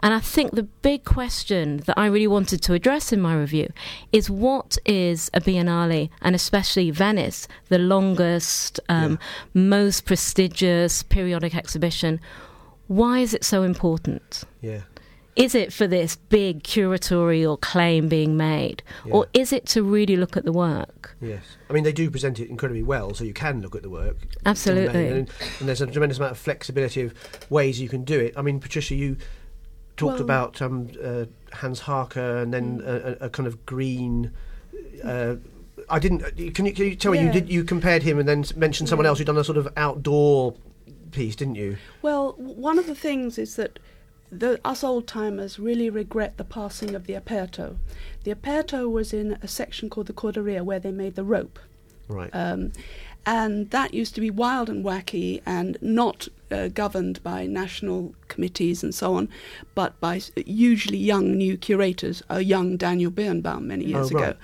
And 0.00 0.12
I 0.12 0.18
think 0.18 0.50
the 0.50 0.64
big 0.64 1.04
question 1.04 1.76
that 1.86 1.96
I 1.96 2.06
really 2.06 2.26
wanted 2.26 2.60
to 2.62 2.72
address 2.74 3.12
in 3.12 3.20
my 3.20 3.36
review 3.36 3.68
is 4.10 4.28
what 4.28 4.76
is 4.84 5.30
a 5.32 5.40
biennale, 5.40 6.10
and 6.20 6.34
especially 6.34 6.90
Venice, 6.90 7.46
the 7.68 7.78
longest, 7.78 8.80
um, 8.88 9.20
most 9.54 10.04
prestigious 10.04 11.04
periodic 11.04 11.54
exhibition? 11.54 12.18
Why 12.88 13.20
is 13.20 13.32
it 13.32 13.44
so 13.44 13.62
important? 13.62 14.42
Yeah. 14.60 14.80
Is 15.34 15.54
it 15.54 15.72
for 15.72 15.86
this 15.86 16.16
big 16.16 16.62
curatorial 16.62 17.58
claim 17.58 18.08
being 18.08 18.36
made, 18.36 18.82
or 19.10 19.26
is 19.32 19.50
it 19.52 19.64
to 19.68 19.82
really 19.82 20.16
look 20.16 20.36
at 20.36 20.44
the 20.44 20.52
work? 20.52 21.16
Yes, 21.22 21.42
I 21.70 21.72
mean 21.72 21.84
they 21.84 21.92
do 21.92 22.10
present 22.10 22.38
it 22.38 22.50
incredibly 22.50 22.82
well, 22.82 23.14
so 23.14 23.24
you 23.24 23.32
can 23.32 23.62
look 23.62 23.74
at 23.74 23.82
the 23.82 23.88
work. 23.88 24.16
Absolutely. 24.44 25.08
and, 25.08 25.30
and 25.60 25.68
there's 25.68 25.80
a 25.80 25.86
tremendous 25.86 26.18
amount 26.18 26.32
of 26.32 26.38
flexibility 26.38 27.00
of 27.02 27.14
ways 27.50 27.80
you 27.80 27.88
can 27.88 28.04
do 28.04 28.20
it. 28.20 28.34
I 28.36 28.42
mean, 28.42 28.60
Patricia, 28.60 28.94
you 28.94 29.16
talked 29.96 30.14
Well- 30.16 30.22
about 30.24 30.60
um, 30.60 30.90
uh, 31.02 31.24
Hans 31.54 31.80
Haacke 31.80 32.42
and 32.42 32.52
then 32.52 32.82
a, 32.84 32.92
a, 33.22 33.26
a 33.26 33.30
kind 33.30 33.46
of 33.46 33.64
green. 33.64 34.32
Uh, 35.02 35.36
I 35.88 35.98
didn't. 35.98 36.22
uh, 36.24 36.30
Can 36.54 36.66
you, 36.66 36.72
can 36.74 36.84
you 36.86 36.94
tell 36.94 37.12
me 37.12 37.20
you 37.22 37.32
did 37.32 37.48
you 37.50 37.64
compared 37.64 38.02
him 38.02 38.18
and 38.18 38.28
then 38.28 38.44
mentioned 38.54 38.88
someone 38.90 39.04
Yeah. 39.06 39.10
else 39.10 39.18
who'd 39.18 39.26
done 39.28 39.38
a 39.38 39.44
sort 39.44 39.56
of 39.58 39.66
outdoor 39.78 40.54
piece, 41.10 41.36
didn't 41.36 41.54
you? 41.54 41.78
Well, 42.02 42.32
one 42.36 42.78
of 42.78 42.86
the 42.86 42.94
things 42.94 43.38
is 43.38 43.56
that 43.56 43.78
the, 44.32 44.58
us 44.64 44.82
old 44.82 45.06
timers 45.06 45.58
really 45.58 45.90
regret 45.90 46.38
the 46.38 46.44
passing 46.44 46.94
of 46.94 47.06
the 47.06 47.12
aperto. 47.12 47.76
The 48.24 48.34
aperto 48.34 48.90
was 48.90 49.12
in 49.12 49.38
a 49.42 49.48
section 49.48 49.90
called 49.90 50.06
the 50.06 50.12
corderia 50.14 50.62
where 50.64 50.80
they 50.80 50.90
made 50.90 51.14
the 51.16 51.24
rope. 51.24 51.58
Right. 52.08 52.30
Um, 52.32 52.72
and 53.24 53.70
that 53.70 53.94
used 53.94 54.14
to 54.16 54.20
be 54.20 54.30
wild 54.30 54.68
and 54.68 54.84
wacky 54.84 55.42
and 55.46 55.78
not 55.80 56.26
uh, 56.50 56.68
governed 56.68 57.22
by 57.22 57.46
national 57.46 58.14
committees 58.28 58.82
and 58.82 58.92
so 58.94 59.14
on, 59.14 59.28
but 59.76 59.98
by 60.00 60.20
usually 60.44 60.98
young 60.98 61.36
new 61.36 61.56
curators, 61.56 62.22
a 62.28 62.40
young 62.40 62.76
Daniel 62.76 63.10
Birnbaum 63.12 63.68
many 63.68 63.84
years 63.84 64.10
Oh, 64.10 64.14
right. 64.16 64.28
ago. 64.30 64.36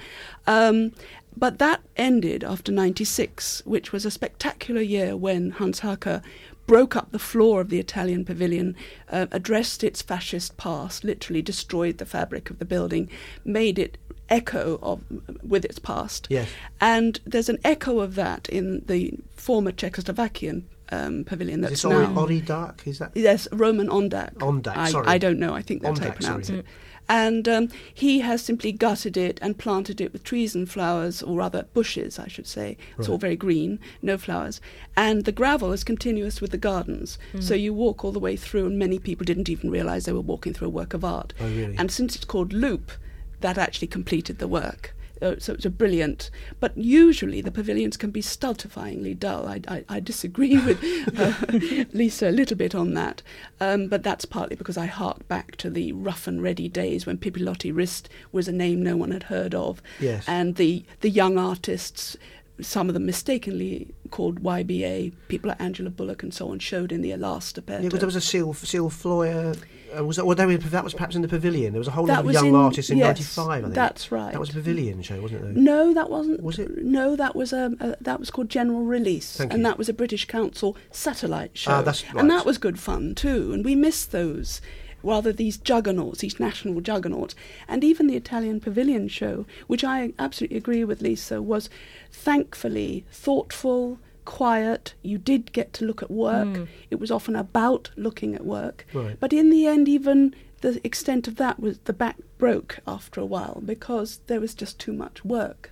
Um, 0.46 0.92
but 1.36 1.58
that 1.58 1.80
ended 1.96 2.44
after 2.44 2.70
96, 2.72 3.62
which 3.64 3.92
was 3.92 4.04
a 4.04 4.10
spectacular 4.10 4.80
year 4.80 5.16
when 5.16 5.50
Hans 5.50 5.80
Haacke 5.80 6.22
broke 6.68 6.94
up 6.94 7.10
the 7.10 7.18
floor 7.18 7.60
of 7.60 7.70
the 7.70 7.80
Italian 7.80 8.24
pavilion, 8.24 8.76
uh, 9.10 9.26
addressed 9.32 9.82
its 9.82 10.02
fascist 10.02 10.56
past, 10.56 11.02
literally 11.02 11.42
destroyed 11.42 11.98
the 11.98 12.06
fabric 12.06 12.50
of 12.50 12.60
the 12.60 12.64
building, 12.64 13.10
made 13.44 13.78
it 13.80 13.98
echo 14.28 14.78
of 14.82 15.02
with 15.42 15.64
its 15.64 15.78
past. 15.80 16.28
Yes. 16.30 16.48
And 16.80 17.18
there's 17.24 17.48
an 17.48 17.58
echo 17.64 17.98
of 18.00 18.14
that 18.14 18.48
in 18.50 18.84
the 18.86 19.14
former 19.34 19.72
Czechoslovakian 19.72 20.62
um, 20.92 21.24
pavilion 21.24 21.64
Is 21.64 21.70
that's 21.70 21.84
Ori, 21.84 22.06
now. 22.06 22.20
Ori 22.20 22.40
Dark? 22.40 22.86
Is 22.86 22.98
that? 22.98 23.12
Yes, 23.14 23.48
Roman 23.50 23.88
Ondak. 23.88 24.34
Ondak, 24.34 24.76
I, 24.76 24.90
sorry. 24.90 25.06
I 25.06 25.18
don't 25.18 25.38
know. 25.38 25.54
I 25.54 25.62
think 25.62 25.82
that's 25.82 25.98
how 25.98 26.06
you 26.06 26.12
pronounce 26.12 26.46
sorry. 26.48 26.60
it. 26.60 26.66
And 27.08 27.48
um, 27.48 27.68
he 27.94 28.20
has 28.20 28.42
simply 28.42 28.70
gutted 28.70 29.16
it 29.16 29.38
and 29.40 29.56
planted 29.56 30.00
it 30.00 30.12
with 30.12 30.24
trees 30.24 30.54
and 30.54 30.68
flowers, 30.70 31.22
or 31.22 31.38
rather 31.38 31.62
bushes, 31.72 32.18
I 32.18 32.28
should 32.28 32.46
say. 32.46 32.76
It's 32.98 33.08
all 33.08 33.18
very 33.18 33.36
green, 33.36 33.80
no 34.02 34.18
flowers. 34.18 34.60
And 34.96 35.24
the 35.24 35.32
gravel 35.32 35.72
is 35.72 35.84
continuous 35.84 36.40
with 36.40 36.50
the 36.50 36.58
gardens. 36.58 37.18
So 37.40 37.54
you 37.54 37.72
walk 37.72 38.04
all 38.04 38.12
the 38.12 38.18
way 38.18 38.36
through, 38.36 38.66
and 38.66 38.78
many 38.78 38.98
people 38.98 39.24
didn't 39.24 39.48
even 39.48 39.70
realize 39.70 40.04
they 40.04 40.12
were 40.12 40.20
walking 40.20 40.52
through 40.52 40.68
a 40.68 40.70
work 40.70 40.92
of 40.92 41.04
art. 41.04 41.32
Oh, 41.40 41.46
really? 41.46 41.76
And 41.78 41.90
since 41.90 42.14
it's 42.14 42.24
called 42.24 42.52
Loop, 42.52 42.92
that 43.40 43.56
actually 43.56 43.88
completed 43.88 44.38
the 44.38 44.48
work. 44.48 44.94
Uh, 45.20 45.34
so 45.38 45.52
it's 45.54 45.64
a 45.64 45.70
brilliant, 45.70 46.30
but 46.60 46.76
usually 46.76 47.40
the 47.40 47.50
pavilions 47.50 47.96
can 47.96 48.10
be 48.10 48.22
stultifyingly 48.22 49.18
dull. 49.18 49.46
I, 49.48 49.60
I, 49.68 49.84
I 49.88 50.00
disagree 50.00 50.56
with 50.64 50.78
uh, 51.18 51.86
Lisa 51.92 52.28
a 52.28 52.30
little 52.30 52.56
bit 52.56 52.74
on 52.74 52.94
that, 52.94 53.22
um, 53.60 53.88
but 53.88 54.02
that's 54.02 54.24
partly 54.24 54.56
because 54.56 54.76
I 54.78 54.86
hark 54.86 55.26
back 55.28 55.56
to 55.56 55.70
the 55.70 55.92
rough 55.92 56.26
and 56.26 56.42
ready 56.42 56.68
days 56.68 57.06
when 57.06 57.18
Pipilotti 57.18 57.74
Rist 57.74 58.08
was 58.32 58.48
a 58.48 58.52
name 58.52 58.82
no 58.82 58.96
one 58.96 59.10
had 59.10 59.24
heard 59.24 59.54
of, 59.54 59.82
Yes. 60.00 60.24
and 60.28 60.56
the 60.56 60.84
the 61.00 61.10
young 61.10 61.38
artists, 61.38 62.16
some 62.60 62.88
of 62.88 62.94
them 62.94 63.06
mistakenly 63.06 63.88
called 64.10 64.42
YBA, 64.42 65.12
people 65.28 65.48
like 65.48 65.60
Angela 65.60 65.90
Bulloch 65.90 66.22
and 66.22 66.32
so 66.32 66.50
on, 66.50 66.58
showed 66.58 66.92
in 66.92 67.02
the 67.02 67.14
last 67.16 67.58
Yeah, 67.68 67.78
because 67.80 68.00
there 68.00 68.06
was 68.06 68.16
a 68.16 68.20
Ceal 68.20 68.54
Ceal 68.54 68.90
Floyer. 68.90 69.54
Uh, 69.96 70.04
was 70.04 70.16
that? 70.16 70.26
Well, 70.26 70.36
that 70.36 70.84
was 70.84 70.94
perhaps 70.94 71.14
in 71.14 71.22
the 71.22 71.28
pavilion. 71.28 71.72
There 71.72 71.78
was 71.78 71.88
a 71.88 71.92
whole 71.92 72.06
lot 72.06 72.24
of 72.24 72.32
young 72.32 72.48
in- 72.48 72.54
artists 72.54 72.90
in 72.90 72.98
yes, 72.98 73.36
'95. 73.36 73.48
I 73.48 73.60
think 73.62 73.74
that's 73.74 74.12
right. 74.12 74.32
That 74.32 74.40
was 74.40 74.50
a 74.50 74.54
pavilion 74.54 75.02
show, 75.02 75.20
wasn't 75.20 75.42
it? 75.44 75.54
Though? 75.54 75.60
No, 75.60 75.94
that 75.94 76.10
wasn't. 76.10 76.42
Was 76.42 76.58
it? 76.58 76.84
No, 76.84 77.16
that 77.16 77.34
was 77.34 77.52
a, 77.52 77.72
a 77.80 77.96
that 78.00 78.20
was 78.20 78.30
called 78.30 78.48
General 78.48 78.82
Release, 78.82 79.36
Thank 79.36 79.52
and 79.52 79.60
you. 79.60 79.68
that 79.68 79.78
was 79.78 79.88
a 79.88 79.94
British 79.94 80.26
Council 80.26 80.76
satellite 80.90 81.56
show. 81.56 81.72
Ah, 81.72 81.82
that's 81.82 82.04
right. 82.06 82.16
And 82.16 82.30
that 82.30 82.44
was 82.46 82.58
good 82.58 82.78
fun 82.78 83.14
too, 83.14 83.52
and 83.52 83.64
we 83.64 83.74
missed 83.74 84.12
those. 84.12 84.60
Rather, 85.04 85.32
these 85.32 85.56
juggernauts, 85.56 86.18
these 86.22 86.40
national 86.40 86.80
juggernauts, 86.80 87.36
and 87.68 87.84
even 87.84 88.08
the 88.08 88.16
Italian 88.16 88.58
Pavilion 88.58 89.06
show, 89.06 89.46
which 89.68 89.84
I 89.84 90.12
absolutely 90.18 90.56
agree 90.56 90.82
with 90.82 91.00
Lisa, 91.02 91.40
was 91.40 91.70
thankfully 92.10 93.04
thoughtful, 93.12 94.00
quiet. 94.28 94.92
You 95.02 95.16
did 95.16 95.52
get 95.54 95.72
to 95.72 95.86
look 95.86 96.02
at 96.02 96.10
work. 96.10 96.54
Hmm. 96.54 96.64
It 96.90 97.00
was 97.00 97.10
often 97.10 97.34
about 97.34 97.90
looking 97.96 98.34
at 98.34 98.44
work. 98.44 98.84
Right. 98.92 99.16
But 99.18 99.32
in 99.32 99.48
the 99.48 99.66
end, 99.66 99.88
even 99.88 100.34
the 100.60 100.78
extent 100.84 101.26
of 101.26 101.36
that 101.36 101.58
was 101.58 101.78
the 101.78 101.94
back 101.94 102.16
broke 102.36 102.78
after 102.86 103.22
a 103.22 103.24
while 103.24 103.62
because 103.64 104.20
there 104.26 104.38
was 104.38 104.54
just 104.54 104.78
too 104.78 104.92
much 104.92 105.24
work. 105.24 105.70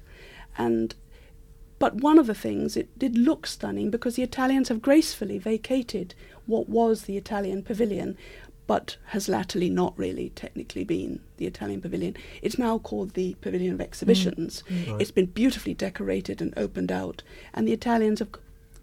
And 0.57 0.95
but 1.79 1.97
one 1.97 2.19
of 2.19 2.27
the 2.27 2.35
things 2.35 2.79
it 2.79 2.99
did 2.99 3.19
look 3.19 3.47
stunning 3.47 3.91
because 3.91 4.17
the 4.17 4.23
Italians 4.23 4.71
have 4.71 4.81
gracefully 4.81 5.39
vacated 5.39 6.15
what 6.47 6.67
was 6.67 7.03
the 7.03 7.19
Italian 7.19 7.63
pavilion, 7.63 8.17
but 8.67 8.97
has 9.09 9.29
latterly 9.29 9.69
not 9.69 9.93
really 9.99 10.31
technically 10.31 10.83
been 10.83 11.21
the 11.37 11.47
Italian 11.47 11.83
pavilion. 11.83 12.17
It's 12.41 12.59
now 12.59 12.79
called 12.79 13.11
the 13.11 13.37
Pavilion 13.43 13.73
of 13.73 13.79
hmm. 13.79 13.83
Exhibitions. 13.83 14.61
Hmm. 14.61 14.93
Right. 14.93 15.01
It's 15.03 15.11
been 15.11 15.27
beautifully 15.27 15.75
decorated 15.75 16.41
and 16.41 16.55
opened 16.57 16.91
out, 16.91 17.23
and 17.53 17.69
the 17.69 17.75
Italians 17.75 18.21
have 18.21 18.33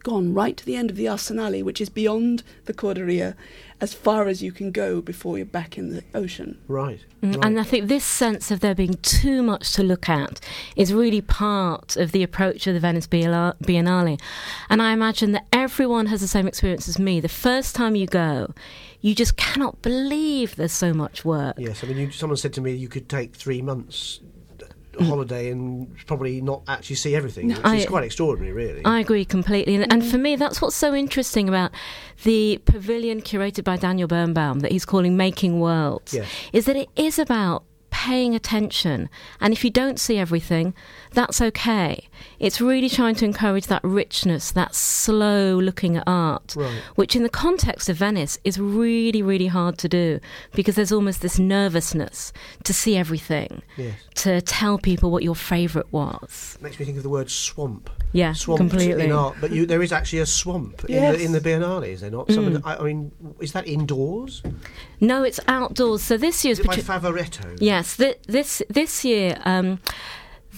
gone 0.03 0.33
right 0.33 0.55
to 0.57 0.65
the 0.65 0.75
end 0.75 0.89
of 0.89 0.97
the 0.97 1.05
Arsenale, 1.05 1.63
which 1.63 1.81
is 1.81 1.89
beyond 1.89 2.43
the 2.65 2.73
Corderia, 2.73 3.35
as 3.81 3.93
far 3.93 4.27
as 4.27 4.43
you 4.43 4.51
can 4.51 4.71
go 4.71 5.01
before 5.01 5.37
you're 5.37 5.45
back 5.45 5.77
in 5.77 5.89
the 5.89 6.03
ocean. 6.13 6.57
Right. 6.67 6.99
Mm, 7.21 7.35
right. 7.35 7.45
And 7.45 7.59
I 7.59 7.63
think 7.63 7.87
this 7.87 8.05
sense 8.05 8.51
of 8.51 8.59
there 8.59 8.75
being 8.75 8.95
too 9.01 9.41
much 9.41 9.73
to 9.73 9.83
look 9.83 10.07
at 10.07 10.39
is 10.75 10.93
really 10.93 11.21
part 11.21 11.97
of 11.97 12.11
the 12.11 12.23
approach 12.23 12.67
of 12.67 12.73
the 12.73 12.79
Venice 12.79 13.07
Biennale. 13.07 14.21
And 14.69 14.81
I 14.81 14.93
imagine 14.93 15.31
that 15.31 15.47
everyone 15.51 16.05
has 16.07 16.21
the 16.21 16.27
same 16.27 16.47
experience 16.47 16.87
as 16.87 16.99
me. 16.99 17.19
The 17.19 17.29
first 17.29 17.75
time 17.75 17.95
you 17.95 18.05
go, 18.07 18.53
you 19.01 19.15
just 19.15 19.35
cannot 19.35 19.81
believe 19.81 20.55
there's 20.55 20.71
so 20.71 20.93
much 20.93 21.25
work. 21.25 21.55
Yes, 21.57 21.83
I 21.83 21.87
mean, 21.87 21.97
you, 21.97 22.11
someone 22.11 22.37
said 22.37 22.53
to 22.53 22.61
me 22.61 22.73
you 22.73 22.87
could 22.87 23.09
take 23.09 23.35
three 23.35 23.61
months. 23.61 24.21
holiday 25.01 25.49
and 25.51 25.95
probably 26.05 26.41
not 26.41 26.63
actually 26.67 26.95
see 26.97 27.15
everything, 27.15 27.47
which 27.47 27.57
I- 27.63 27.75
is 27.77 27.85
quite 27.85 28.03
extraordinary, 28.03 28.53
really. 28.53 28.81
I 28.85 28.99
agree 28.99 29.25
completely. 29.25 29.75
And, 29.75 29.91
and 29.91 30.05
for 30.05 30.17
me, 30.17 30.35
that's 30.35 30.61
what's 30.61 30.75
so 30.75 30.93
interesting 30.93 31.47
about 31.49 31.71
the 32.23 32.61
pavilion 32.65 33.21
curated 33.21 33.63
by 33.63 33.77
Daniel 33.77 34.07
Birnbaum 34.07 34.59
that 34.59 34.71
he's 34.71 34.85
calling 34.85 35.17
Making 35.17 35.59
Worlds, 35.59 36.13
Yes. 36.13 36.27
is 36.53 36.65
that 36.65 36.75
it 36.75 36.89
is 36.95 37.17
about 37.19 37.63
paying 38.03 38.35
attention. 38.35 39.09
And 39.39 39.53
if 39.53 39.63
you 39.63 39.69
don't 39.69 39.97
see 39.99 40.17
everything, 40.17 40.73
that's 41.13 41.39
okay. 41.41 42.09
It's 42.39 42.59
really 42.59 42.89
trying 42.89 43.15
to 43.15 43.25
encourage 43.25 43.67
that 43.67 43.81
richness, 43.83 44.51
that 44.51 44.75
slow 44.75 45.55
looking 45.57 45.95
at 45.95 46.03
art, 46.05 46.53
Right. 46.57 46.81
which 46.95 47.15
in 47.15 47.23
the 47.23 47.29
context 47.29 47.87
of 47.89 47.95
Venice 47.97 48.37
is 48.43 48.59
really, 48.59 49.21
really 49.21 49.47
hard 49.47 49.77
to 49.77 49.87
do 49.87 50.19
because 50.53 50.75
there's 50.75 50.91
almost 50.91 51.21
this 51.21 51.39
nervousness 51.39 52.33
to 52.63 52.73
see 52.73 52.97
everything, 52.97 53.61
yes. 53.77 53.93
to 54.15 54.41
tell 54.41 54.77
people 54.77 55.09
what 55.09 55.23
your 55.23 55.35
favourite 55.35 55.91
was. 55.93 56.57
Makes 56.61 56.79
me 56.79 56.85
think 56.85 56.97
of 56.97 57.03
the 57.03 57.09
word 57.09 57.29
swamp. 57.31 57.89
Yeah, 58.11 58.33
swamp 58.33 58.59
completely. 58.59 59.05
in 59.05 59.11
art, 59.11 59.35
but 59.41 59.51
you, 59.51 59.65
there 59.65 59.81
is 59.81 59.91
actually 59.91 60.19
a 60.19 60.25
swamp 60.25 60.83
Yes. 60.87 61.15
in, 61.15 61.19
the, 61.19 61.25
in 61.25 61.31
the 61.31 61.41
Biennale, 61.49 61.87
is 61.87 62.01
there 62.01 62.11
not? 62.11 62.27
Mm. 62.27 62.33
Some 62.35 62.61
I, 62.65 62.75
I 62.77 62.83
mean, 62.83 63.11
is 63.39 63.53
that 63.53 63.65
indoors? 63.67 64.43
No, 65.03 65.23
it's 65.23 65.39
outdoors. 65.47 66.01
So 66.01 66.17
this 66.17 66.43
year's 66.45 66.59
Is 66.59 66.65
it 66.65 66.67
by 66.67 66.75
patri- 66.77 67.11
Favaretto? 67.11 67.57
yes, 67.59 67.97
th- 67.97 68.17
this 68.27 68.61
this 68.69 69.03
year. 69.05 69.37
Um, 69.45 69.79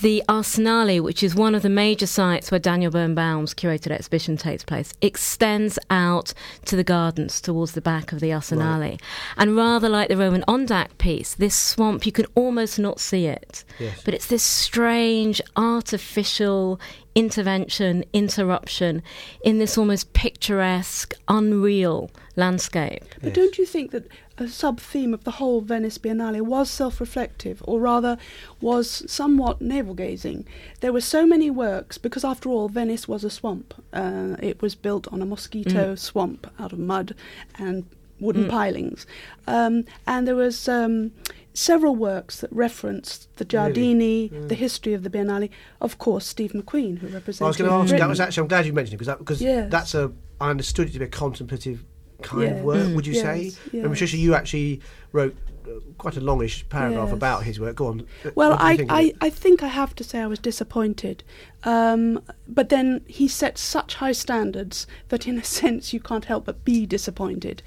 the 0.01 0.21
Arsenale, 0.27 1.01
which 1.01 1.23
is 1.23 1.35
one 1.35 1.55
of 1.55 1.61
the 1.61 1.69
major 1.69 2.05
sites 2.05 2.51
where 2.51 2.59
Daniel 2.59 2.91
Birnbaum's 2.91 3.53
curated 3.53 3.91
exhibition 3.91 4.35
takes 4.35 4.61
place, 4.61 4.93
extends 5.01 5.79
out 5.89 6.33
to 6.65 6.75
the 6.75 6.83
gardens 6.83 7.39
towards 7.39 7.71
the 7.71 7.81
back 7.81 8.11
of 8.11 8.19
the 8.19 8.31
Arsenale. 8.31 8.99
And 9.37 9.55
rather 9.55 9.87
like 9.87 10.09
the 10.09 10.17
Roman 10.17 10.43
Ondak 10.49 10.97
piece, 10.97 11.33
this 11.35 11.55
swamp, 11.55 12.05
you 12.05 12.11
can 12.11 12.25
almost 12.35 12.77
not 12.77 12.99
see 12.99 13.25
it. 13.27 13.63
Yes. 13.79 14.01
But 14.03 14.13
it's 14.13 14.27
this 14.27 14.43
strange, 14.43 15.39
artificial 15.55 16.77
intervention, 17.15 18.03
interruption 18.13 19.01
in 19.43 19.57
this 19.57 19.77
almost 19.77 20.12
picturesque, 20.13 21.13
unreal 21.27 22.12
landscape. 22.36 23.03
But 23.22 23.27
Yes. 23.29 23.36
don't 23.36 23.57
you 23.57 23.65
think 23.65 23.91
that 23.91 24.05
a 24.38 24.50
sub 24.50 24.81
theme 24.81 25.13
of 25.13 25.24
the 25.24 25.31
whole 25.31 25.62
Venice 25.62 25.98
Biennale 25.98 26.41
was 26.41 26.69
self 26.69 27.00
reflective, 27.00 27.62
or 27.65 27.79
rather 27.79 28.17
was 28.60 29.03
somewhat 29.07 29.62
navel 29.62 29.93
gazing? 29.93 30.45
There 30.81 30.91
were 30.91 31.01
so 31.01 31.25
many 31.25 31.50
works, 31.50 31.98
because 31.98 32.25
after 32.25 32.50
all, 32.50 32.67
Venice 32.67 33.07
was 33.07 33.24
a 33.24 33.29
swamp. 33.29 33.74
Uh, 33.93 34.36
it 34.41 34.62
was 34.62 34.75
built 34.75 35.07
on 35.13 35.22
a 35.22 35.25
mosquito 35.25 35.95
swamp 35.95 36.48
out 36.60 36.74
of 36.74 36.79
mud 36.79 37.15
and 37.57 37.86
wooden 38.19 38.45
Mm. 38.45 38.50
pilings. 38.50 39.07
Um, 39.48 39.86
and 40.05 40.27
there 40.27 40.36
was. 40.36 40.67
Um, 40.67 41.12
Several 41.57 41.95
works 41.95 42.41
that 42.41 42.51
referenced 42.51 43.33
the 43.38 43.45
Really? 43.45 43.74
Giardini, 43.74 44.29
Mm. 44.31 44.50
the 44.50 44.55
history 44.55 44.93
of 44.93 45.03
the 45.03 45.09
Biennale. 45.09 45.50
Of 45.79 45.97
course, 45.97 46.25
Steve 46.27 46.51
McQueen, 46.51 46.97
who 47.00 47.07
represented. 47.07 47.45
I 47.45 47.47
was 47.47 47.57
going 47.57 47.69
to 47.69 47.75
ask. 47.77 47.95
That 47.97 48.09
was 48.09 48.19
actually. 48.19 48.41
I'm 48.41 48.47
glad 48.50 48.65
you 48.65 48.74
mentioned 48.74 48.95
it 48.95 48.97
because 48.97 49.07
that, 49.07 49.19
because 49.19 49.41
Yes. 49.41 49.71
that's 49.71 49.95
a. 49.95 50.12
I 50.41 50.50
understood 50.50 50.89
it 50.89 50.91
to 50.93 51.00
be 51.00 51.05
a 51.05 51.07
contemplative 51.07 51.85
kind 52.21 52.43
Yes. 52.43 52.59
of 52.59 52.63
work. 52.65 52.88
Mm. 52.88 52.95
Would 52.95 53.07
you 53.07 53.13
say? 53.15 53.43
Yes, 53.43 53.59
And 53.71 53.81
yes. 53.83 53.88
Patricia, 53.88 54.17
you 54.17 54.35
actually 54.35 54.81
wrote 55.13 55.33
uh, 55.65 55.79
quite 55.97 56.17
a 56.17 56.21
longish 56.21 56.67
paragraph 56.69 57.07
Yes. 57.07 57.13
about 57.15 57.43
his 57.43 57.59
work. 57.59 57.75
Go 57.77 57.88
on. 57.88 58.01
Uh, 58.25 58.31
Well, 58.35 58.51
what 58.51 58.59
do 58.59 58.65
you 58.65 58.69
I, 58.71 58.77
think 58.77 58.91
I. 58.91 59.13
I 59.21 59.29
think 59.29 59.63
I 59.63 59.67
have 59.67 59.95
to 59.95 60.03
say 60.03 60.19
I 60.19 60.27
was 60.27 60.39
disappointed. 60.39 61.24
Um, 61.63 62.21
but 62.50 62.67
then 62.69 63.01
he 63.07 63.27
set 63.29 63.57
such 63.57 63.95
high 63.95 64.12
standards 64.12 64.85
that, 65.07 65.25
in 65.25 65.38
a 65.39 65.43
sense, 65.62 65.93
you 65.93 66.01
can't 66.01 66.25
help 66.25 66.45
but 66.45 66.65
be 66.65 66.85
disappointed. 66.85 67.63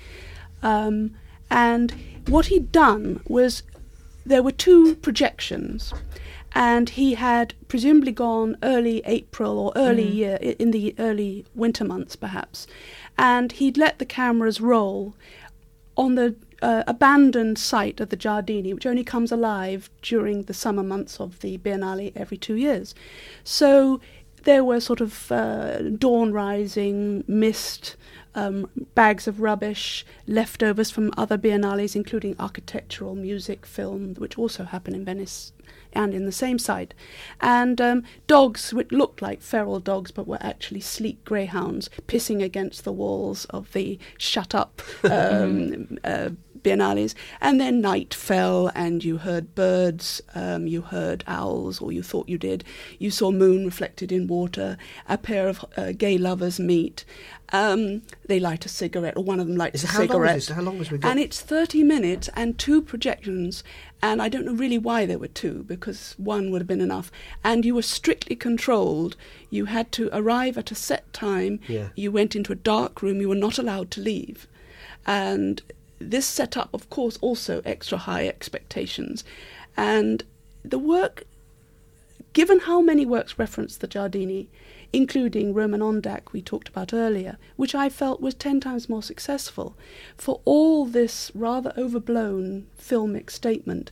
Um, 0.63 1.13
and 1.51 1.95
what 2.27 2.47
he'd 2.47 2.71
done 2.71 3.21
was 3.27 3.63
there 4.29 4.43
were 4.43 4.53
two 4.53 4.95
projections. 4.97 5.93
And 6.53 6.91
he 6.91 7.15
had 7.15 7.55
presumably 7.69 8.13
gone 8.13 8.57
early 8.63 9.03
April 9.05 9.59
or 9.59 9.73
early 9.77 10.07
Mm. 10.07 10.15
year, 10.15 10.37
in 10.59 10.71
the 10.71 10.95
early 10.99 11.45
winter 11.55 11.85
months 11.85 12.17
perhaps. 12.17 12.67
And 13.19 13.53
he'd 13.53 13.77
let 13.77 13.99
the 13.99 14.07
cameras 14.07 14.61
roll 14.61 15.15
on 15.97 16.15
the 16.15 16.35
uh, 16.63 16.83
abandoned 16.87 17.59
site 17.59 18.01
of 18.01 18.09
the 18.09 18.17
Giardini, 18.17 18.73
which 18.75 18.87
only 18.87 19.05
comes 19.05 19.31
alive 19.31 19.91
during 20.03 20.43
the 20.45 20.55
summer 20.55 20.83
months 20.83 21.21
of 21.21 21.39
the 21.41 21.59
Biennale 21.59 22.13
every 22.17 22.37
two 22.37 22.57
years. 22.57 22.95
So 23.45 24.01
there 24.45 24.65
were 24.65 24.81
sort 24.81 25.01
of 25.01 25.31
uh, 25.31 25.83
dawn 25.91 26.33
rising, 26.33 27.25
mist, 27.29 27.97
um, 28.39 28.71
bags 28.95 29.27
of 29.27 29.41
rubbish, 29.41 30.07
leftovers 30.27 30.91
from 30.91 31.13
other 31.17 31.37
biennales, 31.37 31.97
including 31.97 32.37
architectural, 32.39 33.15
music, 33.15 33.67
film, 33.67 34.15
which 34.15 34.39
also 34.39 34.65
happen 34.65 34.95
in 34.95 35.05
Venice 35.05 35.53
and 35.93 36.15
in 36.15 36.25
the 36.25 36.33
same 36.33 36.59
site. 36.59 36.95
And 37.41 37.81
um, 37.81 38.05
dogs, 38.27 38.73
which 38.73 38.93
looked 38.93 39.21
like 39.21 39.43
feral 39.43 39.81
dogs 39.81 40.11
but 40.11 40.29
were 40.29 40.39
actually 40.41 40.81
sleek 40.81 41.25
greyhounds, 41.25 41.91
pissing 42.07 42.43
against 42.43 42.85
the 42.85 42.93
walls 42.93 43.45
of 43.47 43.73
the 43.73 43.99
shut 44.19 44.55
up 44.55 44.83
um, 45.05 45.99
uh, 46.05 46.31
biennales. 46.63 47.15
And 47.41 47.61
then 47.61 47.81
night 47.81 48.15
fell, 48.15 48.71
and 48.75 49.03
you 49.03 49.19
heard 49.19 49.55
birds, 49.55 50.21
um, 50.35 50.67
you 50.67 50.83
heard 50.83 51.25
owls, 51.27 51.81
or 51.81 51.93
you 51.93 52.03
thought 52.03 52.29
you 52.29 52.39
did. 52.39 52.65
You 52.99 53.11
saw 53.11 53.31
moon 53.31 53.65
reflected 53.65 54.13
in 54.13 54.27
water. 54.27 54.77
A 55.09 55.19
pair 55.19 55.49
of 55.49 55.65
uh, 55.77 55.93
gay 55.97 56.19
lovers 56.19 56.61
meet. 56.61 57.05
Um, 57.51 58.03
they 58.27 58.39
light 58.39 58.67
a 58.67 58.69
cigarette, 58.69 59.17
or 59.17 59.25
one 59.25 59.41
of 59.41 59.47
them 59.47 59.57
lights 59.57 59.83
Is 59.83 59.91
a 59.91 59.99
long 59.99 60.09
cigarette. 60.09 60.47
How 60.49 60.63
long 60.63 60.79
has 60.79 60.91
we 60.91 60.99
got? 60.99 61.11
And 61.11 61.19
it's 61.19 61.41
30 61.41 61.83
minutes 61.83 62.29
and 62.35 62.59
two 62.59 62.83
projections. 62.83 63.65
And 64.03 64.21
I 64.21 64.29
don't 64.29 64.45
know 64.45 64.53
really 64.53 64.79
why 64.79 65.07
there 65.07 65.19
were 65.19 65.29
two, 65.29 65.65
because 65.65 66.15
one 66.19 66.51
would 66.51 66.61
have 66.61 66.69
been 66.69 66.81
enough. 66.81 67.11
And 67.43 67.65
you 67.65 67.75
were 67.75 67.83
strictly 67.83 68.37
controlled. 68.37 69.17
You 69.51 69.65
had 69.65 69.91
to 69.93 70.11
arrive 70.13 70.59
at 70.59 70.71
a 70.71 70.75
set 70.75 71.11
time. 71.13 71.61
Yeah. 71.69 71.89
You 71.95 72.13
went 72.13 72.37
into 72.37 72.53
a 72.53 72.57
dark 72.57 73.01
room. 73.03 73.21
You 73.21 73.31
were 73.31 73.35
not 73.35 73.59
allowed 73.59 73.91
to 73.93 74.01
leave. 74.01 74.47
And 75.07 75.63
this 75.99 76.27
set 76.27 76.57
up, 76.57 76.69
of 76.75 76.91
course, 76.91 77.19
also 77.21 77.63
extra 77.65 77.99
high 77.99 78.29
expectations. 78.29 79.25
And 79.77 80.23
the 80.63 80.79
work, 80.79 81.25
given 82.35 82.61
how 82.61 82.81
many 82.81 83.07
works 83.07 83.39
reference 83.39 83.77
the 83.77 83.89
Giardini, 83.89 84.49
including 84.93 85.53
Roman 85.53 85.81
Ondak 85.81 86.33
we 86.33 86.41
talked 86.41 86.69
about 86.69 86.95
earlier, 86.95 87.39
which 87.57 87.75
I 87.75 87.89
felt 87.89 88.21
was 88.21 88.35
ten 88.35 88.61
times 88.61 88.89
more 88.89 89.03
successful, 89.03 89.77
for 90.17 90.41
all 90.45 90.87
this 90.87 91.31
rather 91.35 91.73
overblown 91.77 92.67
filmic 92.81 93.31
statement, 93.31 93.91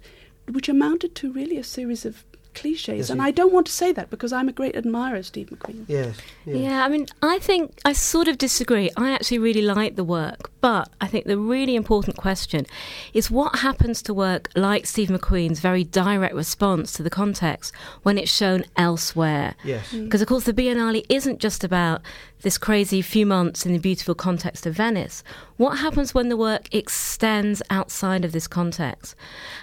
which 0.50 0.68
amounted 0.68 1.14
to 1.16 1.32
really 1.32 1.58
a 1.58 1.64
series 1.64 2.04
of 2.06 2.24
cliches. 2.56 2.98
Yes, 2.98 3.10
and 3.10 3.22
I 3.22 3.30
don't 3.30 3.52
want 3.52 3.66
to 3.66 3.72
say 3.72 3.92
that 3.92 4.10
because 4.10 4.32
I'm 4.32 4.48
a 4.48 4.52
great 4.52 4.74
admirer 4.76 5.16
of 5.16 5.26
Steve 5.26 5.48
McQueen. 5.50 5.84
yes. 5.86 6.16
Yeah. 6.44 6.56
Yeah. 6.56 6.84
I 6.84 6.88
mean, 6.88 7.06
I 7.22 7.38
think 7.38 7.78
I 7.84 7.92
sort 7.92 8.28
of 8.28 8.38
disagree. 8.38 8.90
I 8.96 9.12
actually 9.12 9.38
really 9.38 9.62
like 9.62 9.96
the 9.96 10.04
work, 10.04 10.50
but 10.60 10.88
I 11.00 11.06
think 11.06 11.26
the 11.26 11.38
really 11.38 11.76
important 11.76 12.16
question 12.16 12.66
is 13.12 13.30
what 13.30 13.60
happens 13.60 14.02
to 14.02 14.14
work 14.14 14.50
like 14.56 14.86
Steve 14.86 15.08
McQueen's 15.08 15.60
very 15.60 15.84
direct 15.84 16.34
response 16.34 16.92
to 16.94 17.02
the 17.02 17.10
context 17.10 17.72
when 18.02 18.18
it's 18.18 18.32
shown 18.32 18.64
elsewhere. 18.76 19.54
Yes. 19.64 19.92
Mm. 19.92 20.04
Because, 20.04 20.22
of 20.22 20.28
course, 20.28 20.44
the 20.44 20.52
Biennale 20.54 21.04
isn't 21.08 21.38
just 21.38 21.62
about 21.62 22.00
this 22.42 22.58
crazy 22.58 23.02
few 23.02 23.26
months 23.26 23.66
in 23.66 23.72
the 23.72 23.78
beautiful 23.78 24.14
context 24.14 24.66
of 24.66 24.74
Venice. 24.74 25.22
What 25.56 25.78
happens 25.78 26.12
when 26.12 26.28
the 26.28 26.36
work 26.36 26.72
extends 26.74 27.62
outside 27.70 28.24
of 28.24 28.32
this 28.32 28.46
context? 28.46 29.14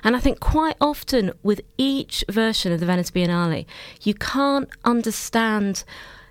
And 0.04 0.16
I 0.16 0.20
think 0.20 0.40
quite 0.40 0.76
often 0.82 1.32
with 1.44 1.62
each 1.78 2.24
version 2.30 2.72
of 2.72 2.80
the 2.80 2.86
Venice 2.86 3.12
Biennale, 3.12 3.66
you 4.02 4.14
can't 4.14 4.70
understand 4.84 5.84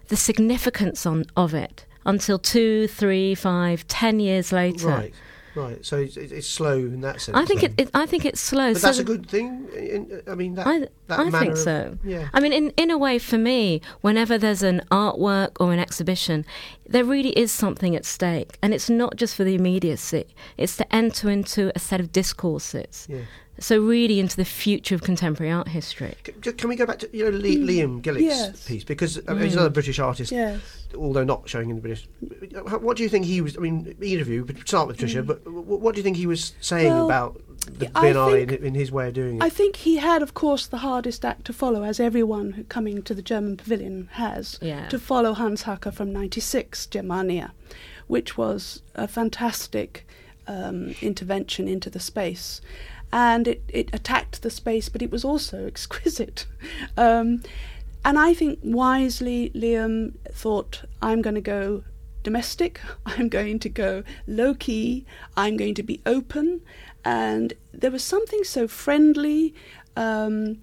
the 0.08 0.16
significance 0.16 1.06
on, 1.06 1.24
of 1.36 1.54
it 1.54 1.86
until 2.04 2.38
two, 2.38 2.88
three, 2.88 3.34
five, 3.34 3.86
ten 3.86 4.18
years 4.18 4.52
later. 4.52 4.88
Right. 4.88 5.14
Right. 5.54 5.84
So 5.84 5.98
it's, 5.98 6.16
it's 6.16 6.46
slow 6.46 6.76
in 6.78 7.00
that 7.02 7.20
sense. 7.20 7.36
I 7.36 7.44
think 7.44 7.62
it, 7.62 7.72
it. 7.76 7.90
I 7.94 8.06
think 8.06 8.24
it's 8.24 8.40
slow. 8.40 8.72
But 8.72 8.80
So 8.80 8.86
that's 8.88 8.98
a 8.98 9.04
good 9.04 9.26
thing. 9.28 9.68
In, 9.76 10.22
I 10.26 10.34
mean, 10.34 10.54
that. 10.54 10.66
I, 10.66 10.78
that 11.08 11.20
I 11.20 11.30
think 11.30 11.52
of- 11.52 11.58
so. 11.58 11.98
Yeah. 12.04 12.28
I 12.32 12.40
mean, 12.40 12.52
in, 12.52 12.70
in 12.76 12.90
a 12.90 12.96
way, 12.98 13.18
for 13.18 13.38
me, 13.38 13.80
whenever 14.00 14.38
there's 14.38 14.62
an 14.62 14.82
artwork 14.90 15.50
or 15.60 15.72
an 15.72 15.78
exhibition, 15.78 16.44
there 16.88 17.04
really 17.04 17.30
is 17.38 17.52
something 17.52 17.94
at 17.94 18.04
stake. 18.04 18.56
And 18.62 18.72
it's 18.72 18.88
not 18.88 19.16
just 19.16 19.36
for 19.36 19.44
the 19.44 19.54
immediacy, 19.54 20.24
it's 20.56 20.76
to 20.76 20.94
enter 20.94 21.30
into 21.30 21.70
a 21.74 21.78
set 21.78 22.00
of 22.00 22.12
discourses. 22.12 23.06
Yeah. 23.10 23.22
So, 23.58 23.78
really, 23.80 24.18
into 24.18 24.36
the 24.36 24.44
future 24.46 24.94
of 24.94 25.02
contemporary 25.02 25.52
art 25.52 25.68
history. 25.68 26.14
C- 26.42 26.52
Can 26.52 26.68
we 26.70 26.74
go 26.76 26.86
back 26.86 26.98
to 27.00 27.16
you 27.16 27.24
know 27.24 27.30
Lee, 27.30 27.58
Liam 27.58 28.00
Gillick's 28.02 28.22
Yes. 28.22 28.66
piece 28.66 28.82
because 28.82 29.20
I 29.28 29.34
mean, 29.34 29.44
he's 29.44 29.52
another 29.52 29.68
British 29.70 29.98
artist, 29.98 30.32
Yes. 30.32 30.60
although 30.96 31.22
not 31.22 31.48
showing 31.48 31.68
in 31.70 31.76
the 31.76 31.82
British. 31.82 32.08
What 32.80 32.96
do 32.96 33.02
you 33.02 33.08
think 33.10 33.26
he 33.26 33.40
was? 33.42 33.56
I 33.56 33.60
mean, 33.60 33.94
either 34.00 34.22
of 34.22 34.28
you, 34.28 34.44
but 34.44 34.66
start 34.66 34.88
with 34.88 34.96
Tricia. 34.96 35.24
But 35.24 35.46
what 35.46 35.94
do 35.94 35.98
you 35.98 36.02
think 36.02 36.16
he 36.16 36.26
was 36.26 36.54
saying 36.60 36.90
Mm. 36.92 36.96
Well, 36.96 37.04
about 37.04 37.42
the 37.78 37.86
I 37.96 38.12
Biennale 38.12 38.32
think- 38.48 38.52
in, 38.60 38.66
in 38.68 38.74
his 38.74 38.90
way 38.90 39.08
of 39.08 39.14
doing 39.14 39.36
it? 39.36 39.42
I 39.42 39.50
think 39.50 39.76
he 39.76 39.98
had, 39.98 40.22
of 40.22 40.32
course, 40.34 40.66
the 40.66 40.78
hardest 40.78 41.22
act 41.24 41.44
to 41.44 41.52
follow, 41.52 41.84
as 41.84 42.00
everyone 42.00 42.64
coming 42.70 43.02
to 43.02 43.14
the 43.14 43.22
German 43.22 43.58
pavilion 43.58 44.08
has, 44.12 44.58
Yeah. 44.62 44.88
to 44.88 44.98
follow 44.98 45.34
Hans 45.34 45.64
Haacke 45.64 45.92
from 45.92 46.10
96, 46.12 46.86
Germania, 46.86 47.52
which 48.08 48.36
was 48.38 48.82
a 48.94 49.06
fantastic 49.06 50.06
um, 50.48 50.92
intervention 51.00 51.68
into 51.68 51.88
the 51.88 52.00
space. 52.00 52.60
And 53.12 53.46
it, 53.46 53.62
it 53.68 53.90
attacked 53.92 54.42
the 54.42 54.50
space, 54.50 54.88
but 54.88 55.02
it 55.02 55.10
was 55.10 55.24
also 55.24 55.66
exquisite. 55.72 56.46
Um, 56.96 57.42
and 58.04 58.18
I 58.18 58.34
think 58.34 58.58
wisely, 58.62 59.50
Liam 59.54 60.14
thought, 60.32 60.82
I'm 61.00 61.22
going 61.22 61.36
to 61.36 61.40
go 61.40 61.84
domestic, 62.22 62.80
I'm 63.06 63.28
going 63.28 63.58
to 63.60 63.68
go 63.68 64.02
low 64.26 64.54
key, 64.54 65.06
I'm 65.36 65.56
going 65.56 65.74
to 65.74 65.82
be 65.82 66.00
open. 66.06 66.62
And 67.04 67.52
there 67.72 67.90
was 67.90 68.04
something 68.04 68.44
so 68.44 68.68
friendly, 68.68 69.54
um, 69.96 70.58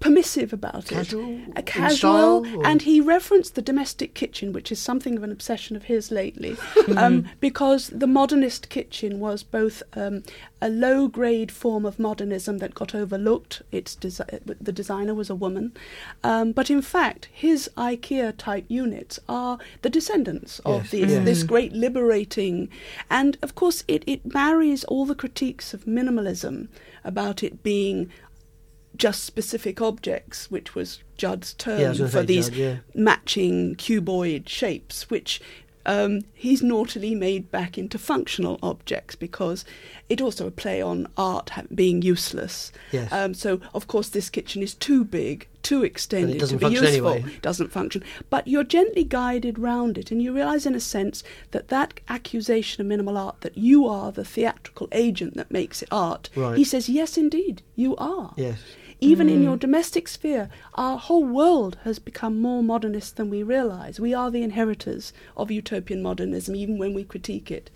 permissive 0.00 0.52
about 0.52 0.86
Casual? 0.86 1.28
it. 1.28 1.40
A 1.56 1.62
casual. 1.62 2.44
style, 2.44 2.62
And 2.66 2.82
he 2.82 3.00
referenced 3.00 3.54
the 3.56 3.62
domestic 3.62 4.14
kitchen, 4.14 4.52
which 4.52 4.70
is 4.70 4.78
something 4.78 5.16
of 5.16 5.22
an 5.24 5.32
obsession 5.32 5.74
of 5.76 5.84
his 5.84 6.10
lately, 6.10 6.56
um, 6.96 7.28
because 7.40 7.88
the 7.88 8.06
modernist 8.06 8.68
kitchen 8.68 9.18
was 9.18 9.42
both 9.42 9.82
um, 9.94 10.22
a 10.62 10.68
low 10.68 11.08
grade 11.08 11.50
form 11.50 11.84
of 11.84 11.98
modernism 11.98 12.58
that 12.58 12.74
got 12.74 12.94
overlooked. 12.94 13.62
Its 13.72 13.96
desi- 13.96 14.40
the 14.60 14.72
designer 14.72 15.14
was 15.14 15.30
a 15.30 15.34
woman, 15.34 15.72
um, 16.22 16.52
but 16.52 16.70
in 16.70 16.82
fact, 16.82 17.28
his 17.32 17.68
IKEA 17.76 18.34
type 18.36 18.64
units 18.68 19.18
are 19.28 19.58
the 19.82 19.90
descendants 19.90 20.58
of 20.60 20.82
Yes, 20.82 20.90
these, 20.90 21.10
yes. 21.10 21.24
this 21.24 21.42
great 21.42 21.72
liberating, 21.72 22.68
and 23.10 23.36
of 23.42 23.54
course, 23.56 23.82
it, 23.88 24.04
it 24.06 24.32
marries 24.32 24.84
all 24.84 25.06
the 25.06 25.14
critiques 25.14 25.74
of 25.74 25.84
minimalism 25.86 26.68
about 27.04 27.42
it 27.42 27.62
being 27.62 28.10
just 28.98 29.24
specific 29.24 29.80
objects, 29.80 30.50
which 30.50 30.74
was 30.74 31.02
Judd's 31.16 31.54
term 31.54 31.80
Yeah, 31.80 31.88
was 31.90 32.12
for 32.12 32.22
these 32.22 32.48
Judd, 32.48 32.56
yeah. 32.58 32.76
matching 32.94 33.76
cuboid 33.76 34.48
shapes, 34.48 35.08
which 35.08 35.40
um, 35.86 36.20
he's 36.34 36.62
naughtily 36.62 37.14
made 37.14 37.50
back 37.50 37.78
into 37.78 37.96
functional 37.98 38.58
objects 38.62 39.14
because 39.14 39.64
it 40.10 40.20
also 40.20 40.46
a 40.46 40.50
play 40.50 40.82
on 40.82 41.06
art 41.16 41.50
ha- 41.50 41.62
being 41.74 42.02
useless. 42.02 42.72
Yes. 42.92 43.10
Um, 43.10 43.32
so, 43.32 43.60
of 43.72 43.86
course, 43.86 44.10
this 44.10 44.28
kitchen 44.28 44.62
is 44.62 44.74
too 44.74 45.02
big, 45.02 45.48
too 45.62 45.84
extended 45.84 46.40
to 46.40 46.56
be 46.58 46.66
useful. 46.66 46.88
anyway. 47.14 47.24
Doesn't 47.40 47.72
function. 47.72 48.04
But 48.28 48.46
you're 48.46 48.64
gently 48.64 49.02
guided 49.04 49.58
round 49.58 49.96
it, 49.96 50.10
and 50.10 50.20
you 50.20 50.34
realise, 50.34 50.66
in 50.66 50.74
a 50.74 50.80
sense, 50.80 51.24
that 51.52 51.68
that 51.68 52.00
accusation 52.08 52.82
of 52.82 52.86
minimal 52.86 53.16
art, 53.16 53.40
that 53.40 53.56
you 53.56 53.86
are 53.86 54.12
the 54.12 54.24
theatrical 54.26 54.88
agent 54.92 55.34
that 55.38 55.50
makes 55.50 55.80
it 55.80 55.88
art, 55.90 56.28
Right. 56.36 56.58
he 56.58 56.64
says, 56.64 56.90
yes, 56.90 57.16
indeed, 57.16 57.62
you 57.76 57.96
are. 57.96 58.34
yes. 58.36 58.58
Even 59.00 59.28
in 59.28 59.42
your 59.42 59.52
hmm. 59.52 59.58
domestic 59.60 60.08
sphere, 60.08 60.48
our 60.74 60.98
whole 60.98 61.24
world 61.24 61.78
has 61.84 62.00
become 62.00 62.40
more 62.40 62.64
modernist 62.64 63.16
than 63.16 63.30
we 63.30 63.44
realise. 63.44 64.00
We 64.00 64.12
are 64.12 64.30
the 64.30 64.42
inheritors 64.42 65.12
of 65.36 65.52
utopian 65.52 66.02
modernism, 66.02 66.56
even 66.56 66.78
when 66.78 66.94
we 66.94 67.04
critique 67.04 67.50
it. 67.50 67.70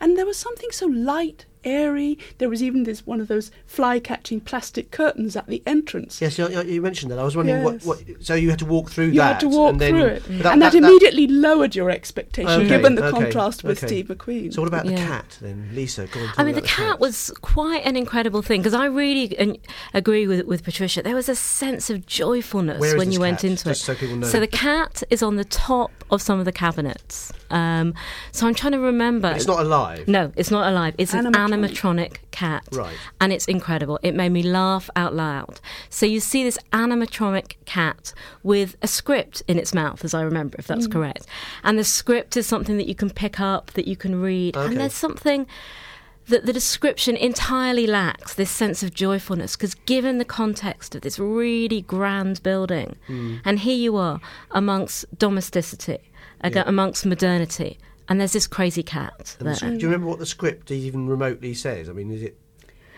And 0.00 0.16
there 0.16 0.26
was 0.26 0.36
something 0.36 0.70
so 0.70 0.86
light, 0.86 1.46
airy. 1.68 2.18
There 2.38 2.48
was 2.48 2.62
even 2.62 2.84
this 2.84 3.06
one 3.06 3.20
of 3.20 3.28
those 3.28 3.50
fly-catching 3.66 4.40
plastic 4.40 4.90
curtains 4.90 5.36
at 5.36 5.46
the 5.46 5.62
entrance. 5.66 6.20
Yes, 6.20 6.38
you, 6.38 6.48
you 6.62 6.80
mentioned 6.82 7.10
that. 7.12 7.18
I 7.18 7.24
was 7.24 7.36
wondering 7.36 7.62
Yes. 7.62 7.84
what, 7.84 7.98
what. 8.00 8.24
So 8.24 8.34
you 8.34 8.50
had 8.50 8.58
to 8.60 8.64
walk 8.66 8.90
through 8.90 9.06
You 9.06 9.20
that. 9.20 9.34
had 9.34 9.40
to 9.40 9.48
walk 9.48 9.72
and 9.72 9.80
then, 9.80 9.90
through 9.92 10.04
it, 10.06 10.22
but 10.42 10.52
and 10.52 10.62
that, 10.62 10.74
immediately 10.74 11.26
lowered 11.26 11.74
your 11.74 11.90
expectation, 11.90 12.50
Okay, 12.50 12.68
given 12.68 12.94
the 12.94 13.04
okay, 13.06 13.18
contrast 13.24 13.64
with 13.64 13.78
okay. 13.78 13.86
Steve 13.86 14.06
McQueen. 14.06 14.52
So 14.52 14.62
what 14.62 14.68
about 14.68 14.86
the 14.86 14.92
Yeah. 14.92 15.06
cat 15.06 15.38
then, 15.40 15.70
Lisa? 15.74 16.06
Go 16.06 16.20
on, 16.20 16.30
I 16.36 16.44
mean, 16.44 16.54
me 16.54 16.60
the 16.60 16.66
about 16.66 16.68
cat 16.70 17.00
was 17.00 17.30
quite 17.42 17.84
an 17.84 17.96
incredible 17.96 18.42
thing 18.42 18.60
because 18.60 18.74
I 18.74 18.86
really 18.86 19.60
agree 19.94 20.26
with, 20.26 20.46
with 20.46 20.64
Patricia. 20.64 21.02
There 21.02 21.14
was 21.14 21.28
a 21.28 21.36
sense 21.36 21.90
of 21.90 22.06
joyfulness 22.06 22.80
Where 22.80 22.90
is 22.90 22.96
when 22.96 23.08
this 23.08 23.14
you 23.14 23.20
went 23.20 23.44
into 23.44 23.64
Just 23.64 23.82
it. 23.82 23.84
so 23.84 23.94
people 23.94 24.16
know. 24.16 24.28
the 24.28 24.46
cat 24.46 25.02
is 25.10 25.22
on 25.22 25.36
the 25.36 25.44
top 25.44 25.97
of 26.10 26.22
some 26.22 26.38
of 26.38 26.44
the 26.44 26.52
cabinets. 26.52 27.32
Um, 27.50 27.94
so 28.32 28.46
I'm 28.46 28.54
trying 28.54 28.72
to 28.72 28.78
remember. 28.78 29.32
It's 29.32 29.46
not 29.46 29.60
alive. 29.60 30.06
No, 30.08 30.32
it's 30.36 30.50
not 30.50 30.70
alive. 30.70 30.94
It's 30.98 31.14
an 31.14 31.26
Animatronic. 31.26 31.70
animatronic 31.70 32.16
cat. 32.30 32.64
Right. 32.72 32.94
And 33.20 33.32
it's 33.32 33.46
incredible. 33.46 33.98
It 34.02 34.14
made 34.14 34.30
me 34.30 34.42
laugh 34.42 34.90
out 34.96 35.14
loud. 35.14 35.60
So 35.90 36.06
you 36.06 36.20
see 36.20 36.44
this 36.44 36.58
animatronic 36.72 37.54
cat 37.64 38.12
with 38.42 38.76
a 38.82 38.88
script 38.88 39.42
in 39.48 39.58
its 39.58 39.74
mouth, 39.74 40.04
as 40.04 40.14
I 40.14 40.22
remember, 40.22 40.56
if 40.58 40.66
that's 40.66 40.86
correct. 40.86 41.26
And 41.64 41.78
the 41.78 41.84
script 41.84 42.36
is 42.36 42.46
something 42.46 42.76
that 42.76 42.86
you 42.88 42.94
can 42.94 43.10
pick 43.10 43.40
up, 43.40 43.72
that 43.72 43.86
you 43.88 43.96
can 43.96 44.20
read. 44.20 44.56
Okay. 44.56 44.66
And 44.66 44.76
there's 44.76 44.94
something 44.94 45.46
that 46.28 46.46
the 46.46 46.52
description 46.52 47.16
entirely 47.16 47.86
lacks 47.86 48.34
this 48.34 48.50
sense 48.50 48.82
of 48.82 48.94
joyfulness 48.94 49.56
because 49.56 49.74
given 49.74 50.18
the 50.18 50.24
context 50.24 50.94
of 50.94 51.00
this 51.02 51.18
really 51.18 51.80
grand 51.82 52.42
building 52.42 52.96
Mm. 53.08 53.40
and 53.44 53.58
here 53.60 53.76
you 53.76 53.96
are 53.96 54.20
amongst 54.50 55.04
domesticity 55.18 55.98
Yeah. 56.44 56.64
amongst 56.66 57.04
modernity 57.06 57.78
and 58.08 58.20
there's 58.20 58.32
this 58.32 58.46
crazy 58.46 58.82
cat 58.82 59.36
there. 59.40 59.54
do 59.54 59.66
you 59.66 59.86
remember 59.88 60.06
what 60.06 60.18
the 60.18 60.26
script 60.26 60.70
even 60.70 61.06
remotely 61.08 61.52
says? 61.54 61.88
I 61.88 61.92
mean, 61.92 62.10
is 62.10 62.22
it? 62.22 62.36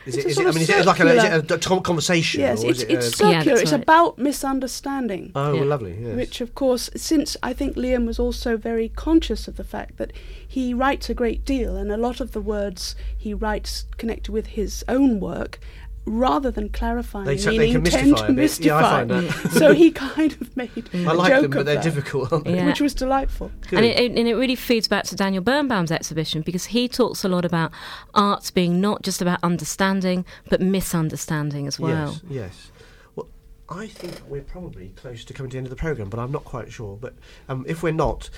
Is 0.06 0.16
It's 0.16 0.24
it? 0.24 0.26
a 0.26 0.28
Is 0.30 0.34
sort 0.36 0.46
it 0.46 0.48
I 0.48 0.52
mean, 0.52 0.62
is 0.62 0.68
it 0.70 0.86
like 0.86 1.00
a, 1.00 1.08
is 1.16 1.24
it 1.24 1.50
a 1.50 1.58
t- 1.58 1.80
conversation? 1.80 2.40
Yes, 2.40 2.64
or 2.64 2.70
it's, 2.70 2.78
is 2.80 2.84
it 2.84 2.90
it's 2.90 3.06
a, 3.06 3.10
circular. 3.10 3.32
Yeah, 3.34 3.44
that's 3.44 3.60
it's 3.62 3.72
about 3.72 4.18
misunderstanding. 4.18 5.32
oh, 5.34 5.52
Yeah. 5.54 5.62
lovely. 5.62 5.96
Yes. 6.00 6.16
Which, 6.16 6.40
of 6.40 6.54
course, 6.54 6.90
since 6.96 7.36
I 7.42 7.52
think 7.52 7.76
Liam 7.76 8.06
was 8.06 8.18
also 8.18 8.56
very 8.56 8.88
conscious 8.88 9.48
of 9.48 9.56
the 9.56 9.64
fact 9.64 9.96
that 9.98 10.12
he 10.46 10.74
writes 10.74 11.08
a 11.10 11.14
great 11.14 11.44
deal, 11.44 11.76
and 11.76 11.92
a 11.92 11.96
lot 11.96 12.20
of 12.20 12.32
the 12.32 12.40
words 12.40 12.96
he 13.16 13.32
writes 13.34 13.84
connected 13.98 14.32
with 14.32 14.48
his 14.48 14.84
own 14.88 15.20
work, 15.20 15.58
rather 16.06 16.50
than 16.50 16.68
clarifying 16.70 17.26
They 17.26 17.36
so- 17.38 17.50
they 17.50 17.58
meaning, 17.58 17.82
can 17.84 17.92
tend 17.92 18.16
to 18.16 18.24
a 18.24 18.32
bit. 18.32 18.58
Yeah, 18.60 19.04
mystify. 19.04 19.48
so 19.50 19.74
he 19.74 19.90
kind 19.90 20.32
of 20.40 20.56
made 20.56 20.88
I 20.94 20.98
a 20.98 21.14
like 21.14 21.30
joke 21.32 21.42
them, 21.42 21.50
but 21.50 21.58
of 21.60 21.66
they're 21.66 21.74
that, 21.76 21.84
difficult, 21.84 22.32
aren't 22.32 22.44
they? 22.46 22.54
Yeah. 22.56 22.66
which 22.66 22.80
was 22.80 22.94
delightful. 22.94 23.50
Good. 23.68 23.76
And 23.78 23.86
it, 23.86 23.98
it- 23.98 24.18
and 24.18 24.26
it 24.28 24.34
really 24.34 24.56
feeds 24.56 24.88
back 24.88 25.04
to 25.04 25.16
Daniel 25.16 25.42
Birnbaum's 25.42 25.92
exhibition 25.92 26.42
because 26.42 26.66
he 26.66 26.88
talks 26.88 27.22
a 27.24 27.28
lot 27.28 27.44
about 27.44 27.70
arts 28.14 28.50
being 28.50 28.80
not 28.80 29.02
just 29.02 29.20
about 29.22 29.38
understanding, 29.42 30.24
but 30.48 30.60
misunderstanding 30.60 31.66
as 31.66 31.78
well. 31.78 32.12
Yes, 32.12 32.22
yes. 32.30 32.72
Well, 33.16 33.28
I 33.68 33.86
think 33.86 34.20
we're 34.28 34.42
probably 34.42 34.88
close 34.96 35.24
to 35.26 35.32
coming 35.34 35.50
to 35.50 35.54
the 35.54 35.58
end 35.58 35.66
of 35.66 35.70
the 35.70 35.76
programme, 35.76 36.08
but 36.08 36.18
I'm 36.18 36.32
not 36.32 36.44
quite 36.44 36.72
sure. 36.72 36.96
But 37.00 37.14
um, 37.48 37.64
if 37.68 37.82
we're 37.82 37.92
not, 37.92 38.30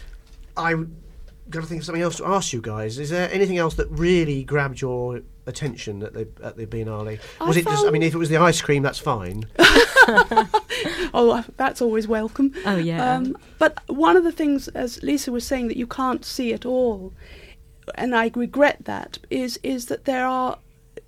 I'm 0.57 0.97
going 1.49 1.63
to 1.65 1.69
think 1.69 1.81
of 1.81 1.87
something 1.87 2.03
else 2.03 2.17
to 2.17 2.27
ask 2.27 2.53
you 2.53 2.61
guys. 2.61 2.99
Is 2.99 3.11
there 3.11 3.31
anything 3.33 3.59
else 3.59 3.75
that 3.75 3.89
really 3.91 4.45
grabbed 4.45 4.81
your 4.81 5.21
attention 5.47 6.03
at 6.03 6.15
the 6.15 6.29
at 6.43 6.57
the 6.57 6.67
Biennale? 6.67 7.19
I 7.41 7.45
Was 7.47 7.57
it 7.57 7.65
just? 7.65 7.87
I 7.87 7.91
mean, 7.91 8.03
if 8.03 8.15
it 8.15 8.19
was 8.19 8.29
the 8.29 8.37
ice 8.39 8.61
cream, 8.61 8.83
that's 8.83 8.99
fine. 8.99 9.45
Oh, 11.15 11.45
that's 11.57 11.83
always 11.83 12.09
welcome. 12.09 12.55
Oh, 12.65 12.77
yeah. 12.77 13.15
Um, 13.17 13.37
but 13.59 13.79
one 13.89 14.17
of 14.17 14.25
the 14.25 14.33
things, 14.33 14.69
as 14.69 15.03
Lisa 15.03 15.31
was 15.31 15.47
saying, 15.47 15.69
that 15.69 15.77
you 15.77 15.87
can't 15.87 16.25
see 16.25 16.53
at 16.53 16.65
all, 16.65 17.13
and 17.95 18.15
I 18.15 18.31
regret 18.35 18.85
that, 18.85 19.19
is 19.31 19.61
is 19.63 19.87
that 19.87 20.05
there 20.07 20.27
are 20.27 20.59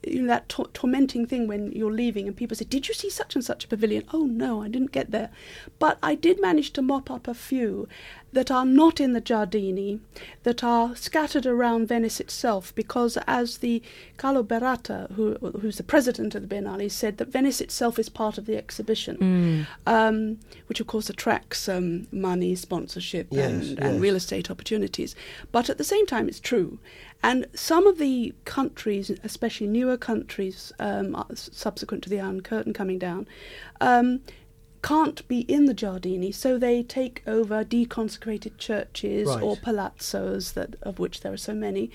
you 0.03 0.23
know, 0.23 0.29
that 0.29 0.49
tor- 0.49 0.69
tormenting 0.75 1.27
thing 1.27 1.47
when 1.47 1.73
you're 1.73 1.93
leaving 1.93 2.27
and 2.27 2.37
people 2.37 2.57
say, 2.57 2.65
"Did 2.65 2.89
you 2.89 2.95
see 2.95 3.11
such 3.11 3.35
and 3.35 3.45
such 3.45 3.65
a 3.65 3.69
pavilion?" 3.69 4.05
Oh 4.13 4.25
no, 4.25 4.63
I 4.63 4.69
didn't 4.69 4.93
get 4.93 5.11
there, 5.11 5.31
but 5.79 5.99
I 6.03 6.15
did 6.15 6.41
manage 6.41 6.73
to 6.75 6.83
mop 6.83 7.11
up 7.11 7.27
a 7.27 7.35
few 7.35 7.89
that 8.35 8.51
are 8.51 8.65
not 8.67 9.01
in 9.01 9.13
the 9.13 9.21
Giardini, 9.21 10.01
that 10.43 10.63
are 10.63 10.95
scattered 10.97 11.47
around 11.47 11.89
Venice 11.89 12.21
itself, 12.21 12.75
because 12.75 13.17
as 13.27 13.59
the 13.59 13.83
Carlo 14.17 14.43
Baratta, 14.43 15.11
who, 15.13 15.35
who's 15.61 15.77
the 15.77 15.83
president 15.83 16.35
of 16.35 16.47
the 16.47 16.55
Biennale, 16.55 16.91
said 16.91 17.19
that 17.19 17.29
Venice 17.29 17.61
itself 17.61 17.99
is 17.99 18.09
part 18.09 18.37
of 18.37 18.47
the 18.47 18.57
exhibition, 18.57 19.67
um, 19.87 20.39
which 20.67 20.81
of 20.81 20.87
course 20.87 21.09
attracts 21.09 21.69
um, 21.69 22.07
money, 22.13 22.55
sponsorship, 22.55 23.29
Yes, 23.31 23.51
and, 23.51 23.63
yes. 23.65 23.79
and 23.81 24.01
real 24.01 24.17
estate 24.17 24.51
opportunities. 24.51 25.15
But 25.53 25.71
at 25.71 25.79
the 25.79 25.85
same 25.85 26.07
time, 26.07 26.29
it's 26.29 26.41
true. 26.41 26.79
And 27.23 27.47
some 27.55 27.87
of 27.87 27.99
the 27.99 28.35
countries, 28.45 29.11
especially 29.23 29.67
newer 29.69 29.97
countries, 29.97 30.73
um, 30.79 31.15
uh, 31.15 31.25
subsequent 31.35 32.03
to 32.05 32.11
the 32.11 32.21
Iron 32.21 32.43
Curtain 32.43 32.73
coming 32.75 32.99
down, 32.99 33.27
um, 33.81 34.21
can't 34.85 35.27
be 35.29 35.41
in 35.41 35.65
the 35.65 35.75
Giardini, 35.75 36.35
so 36.35 36.59
they 36.59 36.83
take 36.83 37.23
over 37.27 37.65
deconsecrated 37.65 38.59
churches 38.59 39.27
Right. 39.29 39.43
or 39.43 39.57
palazzos, 39.57 40.53
that 40.53 40.77
of 40.83 40.99
which 40.99 41.23
there 41.23 41.33
are 41.33 41.39
so 41.39 41.55
many. 41.55 41.91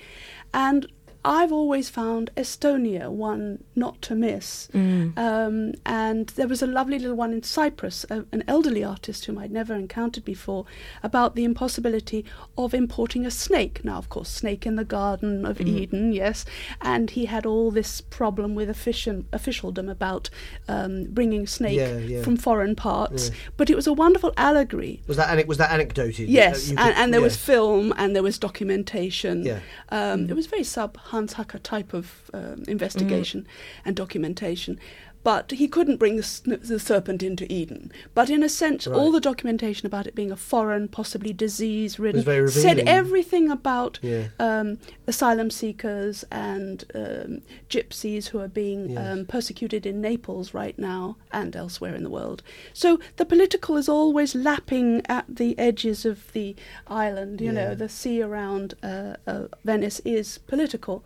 And 0.52 0.86
I've 1.24 1.52
always 1.52 1.90
found 1.90 2.30
Estonia 2.36 3.10
one 3.10 3.64
not 3.76 4.00
to 4.02 4.14
miss. 4.14 4.68
Mm. 4.72 5.18
Um, 5.18 5.74
and 5.84 6.28
there 6.30 6.48
was 6.48 6.62
a 6.62 6.66
lovely 6.66 6.98
little 6.98 7.16
one 7.16 7.32
in 7.32 7.42
Cyprus, 7.42 8.06
a, 8.08 8.24
an 8.32 8.42
elderly 8.48 8.82
artist 8.82 9.26
whom 9.26 9.36
I'd 9.38 9.50
never 9.50 9.74
encountered 9.74 10.24
before, 10.24 10.64
about 11.02 11.34
the 11.34 11.44
impossibility 11.44 12.24
of 12.56 12.72
importing 12.72 13.26
a 13.26 13.30
snake. 13.30 13.84
Now, 13.84 13.98
of 13.98 14.08
course, 14.08 14.30
snake 14.30 14.66
in 14.66 14.76
the 14.76 14.84
Garden 14.84 15.44
of 15.44 15.60
Eden, 15.60 16.12
yes. 16.12 16.44
And 16.80 17.10
he 17.10 17.26
had 17.26 17.44
all 17.44 17.70
this 17.70 18.00
problem 18.00 18.54
with 18.54 18.70
official, 18.70 19.24
officialdom 19.32 19.88
about 19.88 20.30
um, 20.68 21.04
bringing 21.04 21.46
snake 21.46 21.78
Yeah, 21.78 21.98
yeah. 21.98 22.22
from 22.22 22.36
foreign 22.36 22.74
parts. 22.74 23.28
Yeah. 23.28 23.34
But 23.56 23.68
it 23.68 23.76
was 23.76 23.86
a 23.86 23.92
wonderful 23.92 24.32
allegory. 24.36 25.02
Was 25.06 25.16
that 25.18 25.46
was 25.46 25.58
that 25.58 25.70
anecdoted? 25.70 26.28
Yes, 26.28 26.70
you 26.70 26.76
and, 26.78 26.94
and 26.96 27.12
there 27.12 27.20
was 27.20 27.36
film 27.36 27.92
and 27.96 28.14
there 28.14 28.22
was 28.22 28.38
documentation. 28.38 29.44
Yeah. 29.44 29.60
Um, 29.90 30.28
It 30.30 30.34
was 30.34 30.46
very 30.46 30.64
sub 30.64 30.96
Hans 31.10 31.34
Haacke 31.34 31.60
type 31.62 31.92
of 31.92 32.30
um, 32.32 32.62
investigation 32.68 33.46
and 33.84 33.96
documentation. 33.96 34.78
But 35.22 35.50
he 35.50 35.68
couldn't 35.68 35.98
bring 35.98 36.16
the, 36.16 36.58
the 36.62 36.78
serpent 36.80 37.22
into 37.22 37.50
Eden. 37.52 37.92
But 38.14 38.30
in 38.30 38.42
a 38.42 38.48
sense, 38.48 38.86
all 38.86 39.12
the 39.12 39.20
documentation 39.20 39.86
about 39.86 40.06
it 40.06 40.14
being 40.14 40.32
a 40.32 40.36
foreign, 40.36 40.88
possibly 40.88 41.34
disease-ridden, 41.34 42.48
said 42.48 42.78
everything 42.80 43.50
about 43.50 43.98
Yeah. 44.00 44.28
um, 44.38 44.78
asylum 45.06 45.50
seekers 45.50 46.24
and 46.30 46.84
um, 46.94 47.42
gypsies 47.68 48.28
who 48.28 48.38
are 48.40 48.48
being 48.48 48.90
Yes. 48.90 49.12
um, 49.12 49.26
persecuted 49.26 49.84
in 49.84 50.00
Naples 50.00 50.54
right 50.54 50.78
now 50.78 51.16
and 51.30 51.54
elsewhere 51.54 51.94
in 51.94 52.02
the 52.02 52.08
world. 52.10 52.42
So 52.72 52.98
the 53.16 53.26
political 53.26 53.76
is 53.76 53.90
always 53.90 54.34
lapping 54.34 55.02
at 55.06 55.26
the 55.28 55.58
edges 55.58 56.06
of 56.06 56.32
the 56.32 56.56
island. 56.86 57.40
You 57.42 57.48
Yeah. 57.52 57.52
know, 57.68 57.74
the 57.74 57.90
sea 57.90 58.22
around 58.22 58.72
uh, 58.82 59.16
uh, 59.26 59.48
Venice 59.66 60.00
is 60.06 60.38
political, 60.38 61.04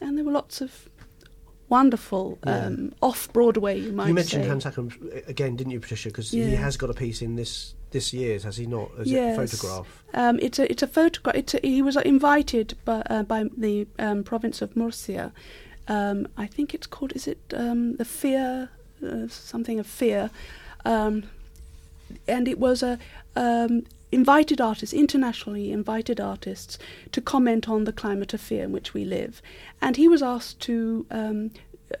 and 0.00 0.16
there 0.16 0.24
were 0.24 0.30
lots 0.30 0.60
of 0.60 0.88
wonderful 1.68 2.38
Yeah. 2.46 2.66
um, 2.66 2.94
off 3.02 3.32
Broadway. 3.32 3.80
You 3.80 3.92
might 3.92 4.08
You 4.08 4.14
mentioned 4.14 4.44
say. 4.44 4.48
Hans 4.48 4.64
Hackam 4.64 4.90
again, 5.26 5.56
didn't 5.56 5.72
you, 5.72 5.80
Patricia? 5.80 6.08
Because 6.08 6.30
he 6.30 6.40
has 6.54 6.76
got 6.76 6.90
a 6.90 6.94
piece 6.94 7.22
in 7.22 7.36
this 7.36 7.74
this 7.90 8.12
year's, 8.12 8.42
has 8.44 8.56
he 8.56 8.66
not? 8.66 8.90
As 8.98 9.06
Yes. 9.10 9.36
a 9.36 9.40
photograph. 9.40 10.04
Um, 10.14 10.38
it's 10.40 10.58
a 10.58 10.70
it's 10.70 10.82
a 10.82 10.86
photograph. 10.86 11.34
It's 11.36 11.54
a, 11.54 11.60
he 11.62 11.82
was 11.82 11.96
invited 11.96 12.76
by 12.84 13.02
uh, 13.10 13.22
by 13.22 13.44
the 13.56 13.86
um, 13.98 14.22
province 14.24 14.60
of 14.62 14.76
Murcia. 14.76 15.32
Um, 15.88 16.26
I 16.36 16.46
think 16.46 16.74
it's 16.74 16.86
called. 16.86 17.12
Is 17.14 17.26
it 17.26 17.38
um, 17.56 17.96
the 17.96 18.04
fear? 18.04 18.70
Uh, 19.02 19.28
something 19.28 19.78
of 19.78 19.86
fear. 19.86 20.30
Um, 20.84 21.24
and 22.26 22.48
it 22.48 22.58
was 22.58 22.82
a 22.82 22.98
um, 23.34 23.84
invited 24.12 24.60
artists, 24.60 24.94
internationally 24.94 25.72
invited 25.72 26.20
artists, 26.20 26.78
to 27.12 27.20
comment 27.20 27.68
on 27.68 27.84
the 27.84 27.92
climate 27.92 28.32
of 28.34 28.40
fear 28.40 28.64
in 28.64 28.72
which 28.72 28.94
we 28.94 29.04
live. 29.04 29.42
And 29.80 29.96
he 29.96 30.08
was 30.08 30.22
asked 30.22 30.60
to. 30.60 31.06
Um, 31.10 31.50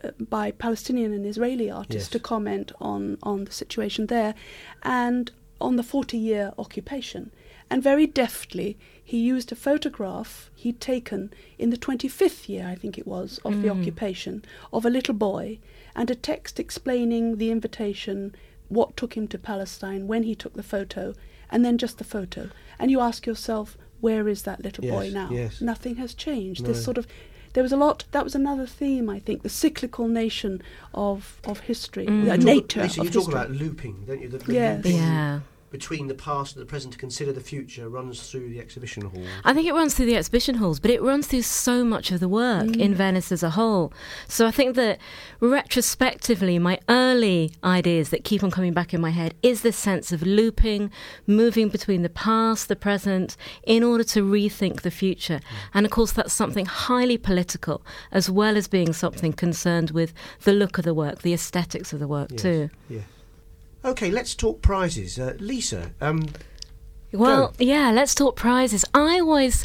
uh, 0.02 0.10
by 0.18 0.50
Palestinian 0.50 1.12
and 1.12 1.24
Israeli 1.24 1.70
artists 1.70 2.08
Yes. 2.08 2.14
to 2.14 2.18
comment 2.18 2.72
on, 2.80 3.18
on 3.22 3.44
the 3.44 3.52
situation 3.52 4.06
there 4.08 4.34
and 4.82 5.30
on 5.60 5.76
the 5.76 5.84
40 5.84 6.18
year 6.18 6.52
occupation. 6.58 7.30
And 7.70 7.84
very 7.84 8.04
deftly, 8.08 8.76
he 9.04 9.18
used 9.18 9.52
a 9.52 9.54
photograph 9.54 10.50
he'd 10.56 10.80
taken 10.80 11.32
in 11.56 11.70
the 11.70 11.76
25th 11.76 12.48
year, 12.48 12.66
I 12.66 12.74
think 12.74 12.98
it 12.98 13.06
was, 13.06 13.38
of 13.44 13.62
the 13.62 13.68
Mm. 13.68 13.78
occupation, 13.80 14.44
of 14.72 14.84
a 14.84 14.90
little 14.90 15.14
boy, 15.14 15.60
and 15.94 16.10
a 16.10 16.16
text 16.16 16.58
explaining 16.58 17.36
the 17.36 17.52
invitation, 17.52 18.34
what 18.68 18.96
took 18.96 19.16
him 19.16 19.28
to 19.28 19.38
Palestine, 19.38 20.08
when 20.08 20.24
he 20.24 20.34
took 20.34 20.54
the 20.54 20.64
photo, 20.64 21.14
and 21.50 21.64
then 21.64 21.78
just 21.78 21.98
the 21.98 22.04
photo. 22.04 22.50
And 22.78 22.90
you 22.90 23.00
ask 23.00 23.26
yourself, 23.26 23.76
where 24.00 24.28
is 24.28 24.42
that 24.42 24.62
little 24.62 24.84
boy 24.88 25.10
now? 25.12 25.28
yes. 25.30 25.60
Nothing 25.60 25.96
has 25.96 26.14
changed. 26.14 26.62
No. 26.62 26.68
This 26.68 26.84
sort 26.84 26.98
of 26.98 27.06
there 27.54 27.62
was 27.62 27.72
a 27.72 27.76
lot. 27.78 28.04
That 28.12 28.22
was 28.24 28.34
another 28.34 28.66
theme, 28.66 29.08
I 29.08 29.18
think, 29.18 29.42
the 29.42 29.48
cyclical 29.48 30.08
nation 30.08 30.60
of 30.92 31.40
of 31.46 31.60
history, 31.60 32.06
Mm. 32.06 32.24
the 32.24 32.30
talk- 32.36 32.44
nature 32.44 32.82
Lisa, 32.82 33.00
of 33.00 33.06
you 33.06 33.10
talk 33.12 33.20
history. 33.22 33.34
about 33.34 33.50
looping, 33.52 34.04
don't 34.06 34.20
you? 34.20 34.28
The, 34.28 34.38
the 34.38 34.52
Yes. 34.52 34.76
looping 34.84 34.96
Yeah. 35.00 35.40
Between 35.76 36.06
the 36.08 36.14
past 36.14 36.56
and 36.56 36.62
the 36.64 36.66
present 36.74 36.94
to 36.94 36.98
consider 36.98 37.32
the 37.32 37.40
future 37.40 37.88
runs 37.88 38.16
through 38.30 38.48
the 38.48 38.60
exhibition 38.60 39.02
hall. 39.12 39.22
I 39.44 39.52
think 39.52 39.66
it 39.66 39.74
runs 39.74 39.92
through 39.94 40.06
the 40.06 40.16
exhibition 40.16 40.54
halls, 40.56 40.80
but 40.80 40.90
it 40.90 41.02
runs 41.02 41.26
through 41.26 41.42
so 41.42 41.84
much 41.84 42.10
of 42.10 42.18
the 42.20 42.28
work 42.28 42.66
Mm. 42.68 42.76
in 42.80 42.94
Venice 42.94 43.30
as 43.30 43.42
a 43.42 43.50
whole. 43.50 43.92
So 44.26 44.46
I 44.46 44.50
think 44.50 44.74
that 44.76 44.98
retrospectively, 45.40 46.58
my 46.58 46.78
early 46.88 47.52
ideas 47.62 48.08
that 48.08 48.24
keep 48.24 48.42
on 48.42 48.50
coming 48.50 48.72
back 48.72 48.94
in 48.94 49.00
my 49.00 49.10
head 49.10 49.34
is 49.42 49.60
this 49.60 49.76
sense 49.76 50.12
of 50.12 50.22
looping, 50.22 50.90
moving 51.26 51.68
between 51.68 52.02
the 52.02 52.08
past, 52.08 52.68
the 52.68 52.76
present, 52.76 53.36
in 53.64 53.82
order 53.82 54.04
to 54.04 54.22
rethink 54.22 54.80
the 54.80 54.90
future. 54.90 55.40
And 55.74 55.84
of 55.84 55.92
course, 55.92 56.12
that's 56.12 56.32
something 56.32 56.66
highly 56.66 57.18
political, 57.18 57.82
as 58.10 58.30
well 58.30 58.56
as 58.56 58.66
being 58.68 58.92
something 58.94 59.32
concerned 59.34 59.90
with 59.90 60.14
the 60.44 60.52
look 60.52 60.78
of 60.78 60.84
the 60.84 60.94
work, 60.94 61.22
the 61.22 61.34
aesthetics 61.34 61.92
of 61.92 61.98
the 62.00 62.08
work, 62.08 62.30
Yes, 62.30 62.42
too. 62.42 62.70
Yeah. 62.88 63.00
Okay, 63.84 64.10
let's 64.10 64.34
talk 64.34 64.62
prizes. 64.62 65.18
Uh, 65.18 65.34
Lisa, 65.38 65.92
um, 66.00 66.26
Well, 67.12 67.54
yeah, 67.58 67.90
let's 67.92 68.14
talk 68.14 68.36
prizes. 68.36 68.84
I 68.94 69.20
always. 69.20 69.64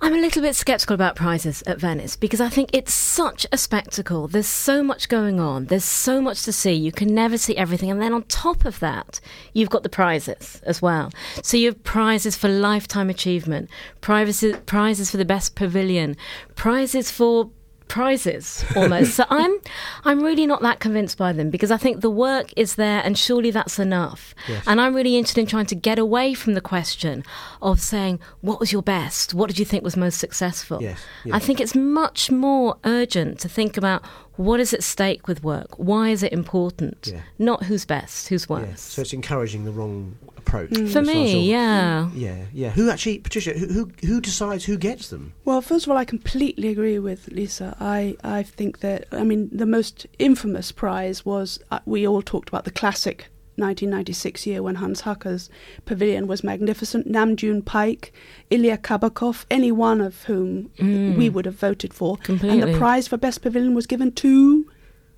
I'm 0.00 0.12
a 0.12 0.18
little 0.18 0.42
bit 0.42 0.54
sceptical 0.54 0.92
about 0.92 1.16
prizes 1.16 1.62
at 1.66 1.80
Venice 1.80 2.14
because 2.14 2.40
I 2.40 2.50
think 2.50 2.70
it's 2.74 2.92
such 2.92 3.46
a 3.50 3.56
spectacle. 3.56 4.28
There's 4.28 4.46
so 4.46 4.82
much 4.82 5.08
going 5.08 5.40
on. 5.40 5.66
There's 5.66 5.84
so 5.84 6.20
much 6.20 6.42
to 6.42 6.52
see. 6.52 6.74
You 6.74 6.92
can 6.92 7.14
never 7.14 7.38
see 7.38 7.56
everything. 7.56 7.90
And 7.90 8.02
then 8.02 8.12
on 8.12 8.24
top 8.24 8.66
of 8.66 8.80
that, 8.80 9.18
you've 9.54 9.70
got 9.70 9.82
the 9.82 9.88
prizes 9.88 10.60
as 10.64 10.82
well. 10.82 11.10
So 11.42 11.56
you 11.56 11.68
have 11.68 11.82
prizes 11.84 12.36
for 12.36 12.48
lifetime 12.48 13.08
achievement, 13.08 13.70
prizes, 14.02 14.56
prizes 14.66 15.10
for 15.10 15.16
the 15.16 15.24
best 15.24 15.54
pavilion, 15.54 16.16
prizes 16.54 17.10
for 17.10 17.50
prizes 17.94 18.64
almost. 18.74 19.14
so 19.14 19.24
I'm 19.30 19.56
I'm 20.04 20.20
really 20.20 20.46
not 20.46 20.62
that 20.62 20.80
convinced 20.80 21.16
by 21.16 21.32
them 21.32 21.48
because 21.48 21.70
I 21.70 21.76
think 21.76 22.00
the 22.00 22.10
work 22.10 22.52
is 22.56 22.74
there 22.74 23.00
and 23.04 23.16
surely 23.16 23.52
that's 23.52 23.78
enough. 23.78 24.34
Yes. 24.48 24.64
And 24.66 24.80
I'm 24.80 24.96
really 24.96 25.16
interested 25.16 25.42
in 25.42 25.46
trying 25.46 25.66
to 25.66 25.76
get 25.76 25.96
away 25.96 26.34
from 26.34 26.54
the 26.54 26.60
question 26.60 27.22
of 27.62 27.80
saying 27.80 28.18
what 28.40 28.58
was 28.58 28.72
your 28.72 28.82
best, 28.82 29.32
what 29.32 29.46
did 29.46 29.60
you 29.60 29.64
think 29.64 29.84
was 29.84 29.96
most 29.96 30.18
successful. 30.18 30.82
Yes, 30.82 31.00
I 31.30 31.38
think 31.38 31.60
it's 31.60 31.76
much 31.76 32.32
more 32.32 32.76
urgent 32.84 33.38
to 33.40 33.48
think 33.48 33.76
about 33.76 34.02
what 34.36 34.60
is 34.60 34.72
at 34.74 34.82
stake 34.82 35.28
with 35.28 35.42
work, 35.44 35.78
why 35.78 36.08
is 36.10 36.22
it 36.22 36.32
important, 36.32 37.10
Yeah. 37.12 37.20
not 37.38 37.64
who's 37.64 37.84
best, 37.84 38.28
who's 38.28 38.48
worst. 38.48 38.66
Yes. 38.68 38.80
So 38.80 39.02
it's 39.02 39.12
encouraging 39.12 39.64
the 39.64 39.70
wrong 39.72 40.16
approach. 40.36 40.70
For 40.76 40.82
as 40.82 40.92
far 40.92 41.02
as 41.02 41.08
me, 41.08 41.32
you're- 41.32 41.50
yeah. 41.52 42.10
Yeah, 42.14 42.44
yeah. 42.52 42.70
Who 42.70 42.90
actually, 42.90 43.18
Patricia? 43.18 43.52
Who, 43.52 43.66
who 43.66 43.90
who 44.06 44.20
decides 44.20 44.64
who 44.64 44.76
gets 44.76 45.08
them? 45.08 45.32
Well, 45.44 45.60
first 45.60 45.86
of 45.86 45.90
all, 45.92 45.96
I 45.98 46.04
completely 46.04 46.68
agree 46.68 46.98
with 46.98 47.28
Lisa. 47.28 47.76
I, 47.80 48.16
I 48.24 48.42
think 48.42 48.80
that, 48.80 49.06
I 49.12 49.24
mean, 49.24 49.48
the 49.52 49.66
most 49.66 50.06
infamous 50.18 50.72
prize 50.72 51.24
was, 51.24 51.58
uh, 51.70 51.78
we 51.86 52.06
all 52.06 52.22
talked 52.22 52.48
about 52.48 52.64
the 52.64 52.70
classic 52.70 53.26
1996 53.56 54.46
year 54.46 54.62
when 54.62 54.76
Hans 54.76 55.02
Haacke's 55.02 55.48
pavilion 55.84 56.26
was 56.26 56.42
magnificent. 56.44 57.06
Nam 57.06 57.36
June 57.36 57.62
Paik, 57.62 58.10
Ilya 58.50 58.78
Kabakov, 58.78 59.44
any 59.50 59.72
one 59.72 60.00
of 60.00 60.24
whom 60.24 60.70
mm. 60.78 61.16
we 61.16 61.28
would 61.28 61.44
have 61.44 61.54
voted 61.54 61.94
for. 61.94 62.18
And 62.28 62.62
the 62.62 62.78
prize 62.78 63.08
for 63.08 63.16
best 63.16 63.42
pavilion 63.42 63.74
was 63.74 63.86
given 63.86 64.12
to 64.12 64.70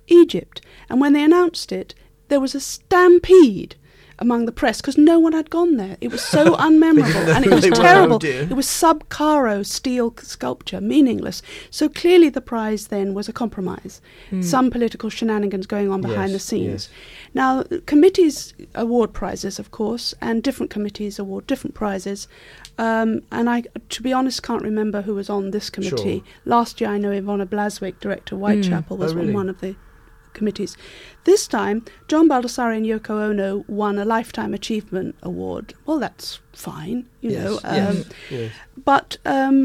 Egypt. 0.07 0.61
And 0.89 1.01
when 1.01 1.13
they 1.13 1.23
announced 1.23 1.71
it, 1.71 1.95
there 2.27 2.39
was 2.39 2.55
a 2.55 2.59
stampede 2.59 3.75
among 4.19 4.45
the 4.45 4.51
press 4.51 4.81
because 4.81 4.97
no 4.97 5.19
one 5.19 5.33
had 5.33 5.49
gone 5.49 5.77
there. 5.77 5.97
It 6.01 6.11
was 6.11 6.21
so 6.23 6.55
unmemorable 6.67 7.35
and 7.35 7.45
it 7.45 7.51
was 7.53 7.65
were. 7.65 7.75
terrible. 7.75 8.15
Oh. 8.23 8.27
It 8.27 8.53
was 8.53 8.67
sub 8.67 9.07
caro 9.09 9.63
steel 9.63 10.13
sculpture, 10.21 10.81
meaningless. 10.81 11.41
So 11.69 11.87
clearly, 11.89 12.29
the 12.29 12.41
prize 12.41 12.87
then 12.87 13.13
was 13.13 13.29
a 13.29 13.33
compromise. 13.33 14.01
Some 14.41 14.71
political 14.71 15.09
shenanigans 15.09 15.67
going 15.67 15.89
on 15.91 16.01
behind 16.01 16.31
Yes, 16.31 16.41
the 16.41 16.47
scenes. 16.47 16.65
yes. 16.67 16.89
Now, 17.33 17.63
committees 17.85 18.53
award 18.75 19.13
prizes, 19.13 19.59
of 19.59 19.71
course, 19.71 20.13
and 20.21 20.41
different 20.41 20.69
committees 20.71 21.19
award 21.19 21.45
different 21.47 21.75
prizes. 21.75 22.27
Um, 22.79 23.21
and 23.31 23.49
I, 23.49 23.63
to 23.89 24.01
be 24.03 24.13
honest, 24.13 24.43
can't 24.43 24.61
remember 24.63 25.01
who 25.01 25.15
was 25.15 25.29
on 25.29 25.51
this 25.51 25.69
committee. 25.69 26.19
Sure. 26.19 26.33
Last 26.45 26.79
year, 26.81 26.89
I 26.89 26.97
know 26.97 27.09
Iwona 27.09 27.45
Blazwick, 27.47 27.99
director 27.99 28.35
of 28.35 28.41
Whitechapel, 28.41 28.97
was 28.97 29.13
Oh, 29.13 29.15
really? 29.15 29.29
on 29.29 29.33
one 29.33 29.49
of 29.49 29.59
the 29.61 29.75
committees. 30.37 30.77
This 31.25 31.47
time, 31.47 31.83
John 32.07 32.29
Baldessari 32.29 32.77
and 32.77 32.85
Yoko 32.85 33.15
Ono 33.29 33.65
won 33.67 33.97
a 33.99 34.05
Lifetime 34.05 34.53
Achievement 34.53 35.15
Award. 35.23 35.73
Well, 35.85 35.99
that's 35.99 36.39
fine, 36.53 37.07
you 37.21 37.31
yes, 37.31 37.43
know. 37.43 37.59
yes, 37.63 37.89
Um, 37.97 38.03
yes. 38.29 38.51
but 38.91 39.17
um, 39.25 39.59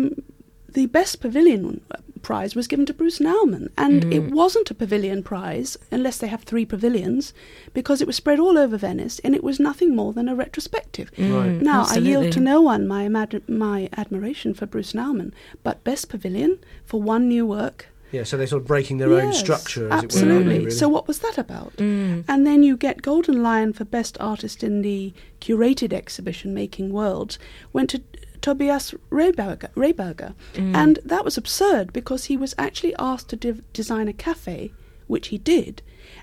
the 0.68 0.86
best 0.86 1.20
pavilion 1.20 1.80
prize 2.22 2.54
was 2.54 2.68
given 2.68 2.86
to 2.86 2.94
Bruce 2.94 3.18
Nauman, 3.18 3.68
and 3.76 4.04
Mm. 4.04 4.12
it 4.14 4.24
wasn't 4.30 4.70
a 4.70 4.74
pavilion 4.74 5.24
prize 5.24 5.76
unless 5.90 6.18
they 6.18 6.28
have 6.28 6.44
three 6.44 6.64
pavilions, 6.64 7.34
because 7.74 8.00
it 8.00 8.06
was 8.06 8.14
spread 8.14 8.38
all 8.38 8.56
over 8.56 8.76
Venice, 8.76 9.18
and 9.24 9.34
it 9.34 9.42
was 9.42 9.58
nothing 9.58 9.96
more 9.96 10.12
than 10.12 10.28
a 10.28 10.34
retrospective. 10.36 11.10
Right. 11.18 11.60
Now 11.60 11.84
I 11.88 11.96
yield 11.98 12.30
to 12.34 12.40
no 12.40 12.60
one 12.60 12.86
my 12.86 13.08
imad- 13.08 13.48
my 13.48 13.88
admiration 13.96 14.54
for 14.54 14.66
Bruce 14.66 14.92
Nauman, 14.92 15.32
but 15.64 15.82
best 15.82 16.08
pavilion 16.08 16.58
for 16.84 17.02
one 17.02 17.26
new 17.28 17.44
work. 17.44 17.88
Yeah, 18.12 18.24
so 18.24 18.36
they're 18.36 18.46
sort 18.46 18.62
of 18.62 18.68
breaking 18.68 18.98
their 18.98 19.12
own 19.12 19.28
Yes, 19.32 19.38
structure, 19.40 19.90
as 19.90 20.04
absolutely. 20.04 20.30
it 20.30 20.34
were. 20.34 20.50
aren't 20.52 20.58
really? 20.66 20.70
So 20.70 20.88
what 20.88 21.08
was 21.08 21.18
that 21.20 21.38
about? 21.38 21.74
Mm. 21.76 22.24
And 22.28 22.46
then 22.46 22.62
you 22.62 22.76
get 22.76 23.02
Golden 23.02 23.42
Lion 23.42 23.72
for 23.72 23.84
Best 23.84 24.16
Artist 24.20 24.62
in 24.62 24.82
the 24.82 25.12
curated 25.40 25.92
exhibition 25.92 26.52
Making 26.54 26.92
Worlds 26.92 27.38
went 27.72 27.90
to 27.90 28.02
Tobias 28.42 28.92
Rehberger, 29.10 29.70
Rehberger. 29.74 30.34
Mm. 30.54 30.74
and 30.74 30.98
that 31.04 31.24
was 31.24 31.36
absurd 31.38 31.92
because 31.92 32.24
he 32.24 32.36
was 32.36 32.54
actually 32.58 32.94
asked 32.98 33.28
to 33.30 33.36
div- 33.36 33.62
design 33.72 34.08
a 34.08 34.12
cafe, 34.12 34.72
which 35.06 35.28
he 35.28 35.38
did, 35.38 35.80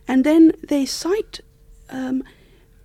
and 0.08 0.24
then 0.24 0.52
they 0.68 0.86
cite, 0.86 1.40
um, 1.90 2.24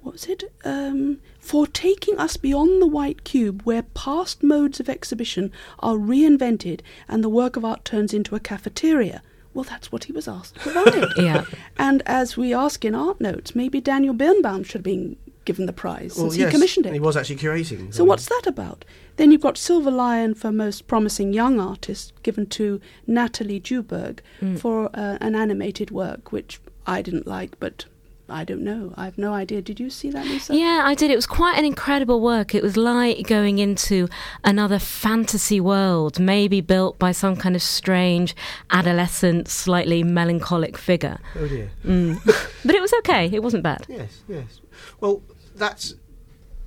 what 0.04 0.12
was 0.12 0.26
it, 0.26 0.44
um, 0.64 1.18
for 1.40 1.66
taking 1.66 2.18
us 2.18 2.36
beyond 2.36 2.80
the 2.80 2.86
white 2.86 3.24
cube, 3.24 3.62
where 3.64 3.82
past 3.82 4.42
modes 4.42 4.78
of 4.80 4.88
exhibition 4.88 5.50
are 5.80 5.96
reinvented 5.96 6.80
and 7.08 7.24
the 7.24 7.28
work 7.28 7.56
of 7.56 7.64
art 7.64 7.84
turns 7.84 8.14
into 8.14 8.34
a 8.36 8.40
cafeteria. 8.40 9.22
Well, 9.54 9.64
that's 9.64 9.90
what 9.92 10.04
he 10.04 10.12
was 10.12 10.26
asked 10.28 10.54
to 10.56 10.60
provide. 10.60 11.04
Yeah. 11.16 11.44
And 11.78 12.02
as 12.06 12.36
we 12.36 12.52
ask 12.52 12.84
in 12.84 12.94
art 12.94 13.20
notes, 13.20 13.54
maybe 13.54 13.80
Daniel 13.80 14.12
Birnbaum 14.14 14.64
should 14.64 14.80
have 14.80 14.82
been 14.82 15.16
given 15.44 15.66
the 15.66 15.72
prize 15.72 16.16
well, 16.16 16.26
since 16.30 16.36
yes, 16.38 16.48
he 16.48 16.52
commissioned 16.56 16.86
it. 16.86 16.92
He 16.92 17.00
was 17.00 17.16
actually 17.16 17.36
curating. 17.36 17.92
So 17.94 18.02
what's 18.04 18.26
that 18.26 18.42
about? 18.46 18.84
Then 19.16 19.30
you've 19.30 19.42
got 19.42 19.56
Silver 19.58 19.90
Lion 19.90 20.34
for 20.34 20.50
most 20.50 20.86
promising 20.86 21.32
young 21.32 21.60
artist, 21.60 22.12
given 22.22 22.46
to 22.46 22.80
Nathalie 23.06 23.60
Djurberg 23.60 24.20
Mm. 24.40 24.58
for 24.58 24.86
uh, 24.94 25.18
an 25.20 25.34
animated 25.34 25.90
work, 25.90 26.32
which 26.32 26.60
I 26.86 27.00
didn't 27.02 27.26
like, 27.26 27.58
but 27.60 27.84
I 28.28 28.44
don't 28.44 28.62
know. 28.62 28.94
I 28.96 29.04
have 29.04 29.18
no 29.18 29.34
idea. 29.34 29.60
Did 29.60 29.78
you 29.78 29.90
see 29.90 30.10
that, 30.10 30.24
Lisa? 30.24 30.54
Yeah, 30.56 30.82
I 30.84 30.94
did. 30.94 31.10
It 31.10 31.16
was 31.16 31.26
quite 31.26 31.58
an 31.58 31.64
incredible 31.66 32.20
work. 32.20 32.54
It 32.54 32.62
was 32.62 32.76
like 32.76 33.26
going 33.26 33.58
into 33.58 34.08
another 34.42 34.78
fantasy 34.78 35.60
world, 35.60 36.18
maybe 36.18 36.62
built 36.62 36.98
by 36.98 37.12
some 37.12 37.36
kind 37.36 37.54
of 37.54 37.62
strange, 37.62 38.34
adolescent, 38.70 39.48
slightly 39.48 40.02
melancholic 40.02 40.78
figure. 40.78 41.18
Oh 41.36 41.46
dear. 41.46 41.70
Mm. 41.84 42.24
but 42.64 42.74
it 42.74 42.80
was 42.80 42.94
okay. 43.00 43.26
It 43.30 43.42
wasn't 43.42 43.62
bad. 43.62 43.84
Yes, 43.88 44.22
yes. 44.26 44.60
Well, 45.00 45.22
that's 45.54 45.94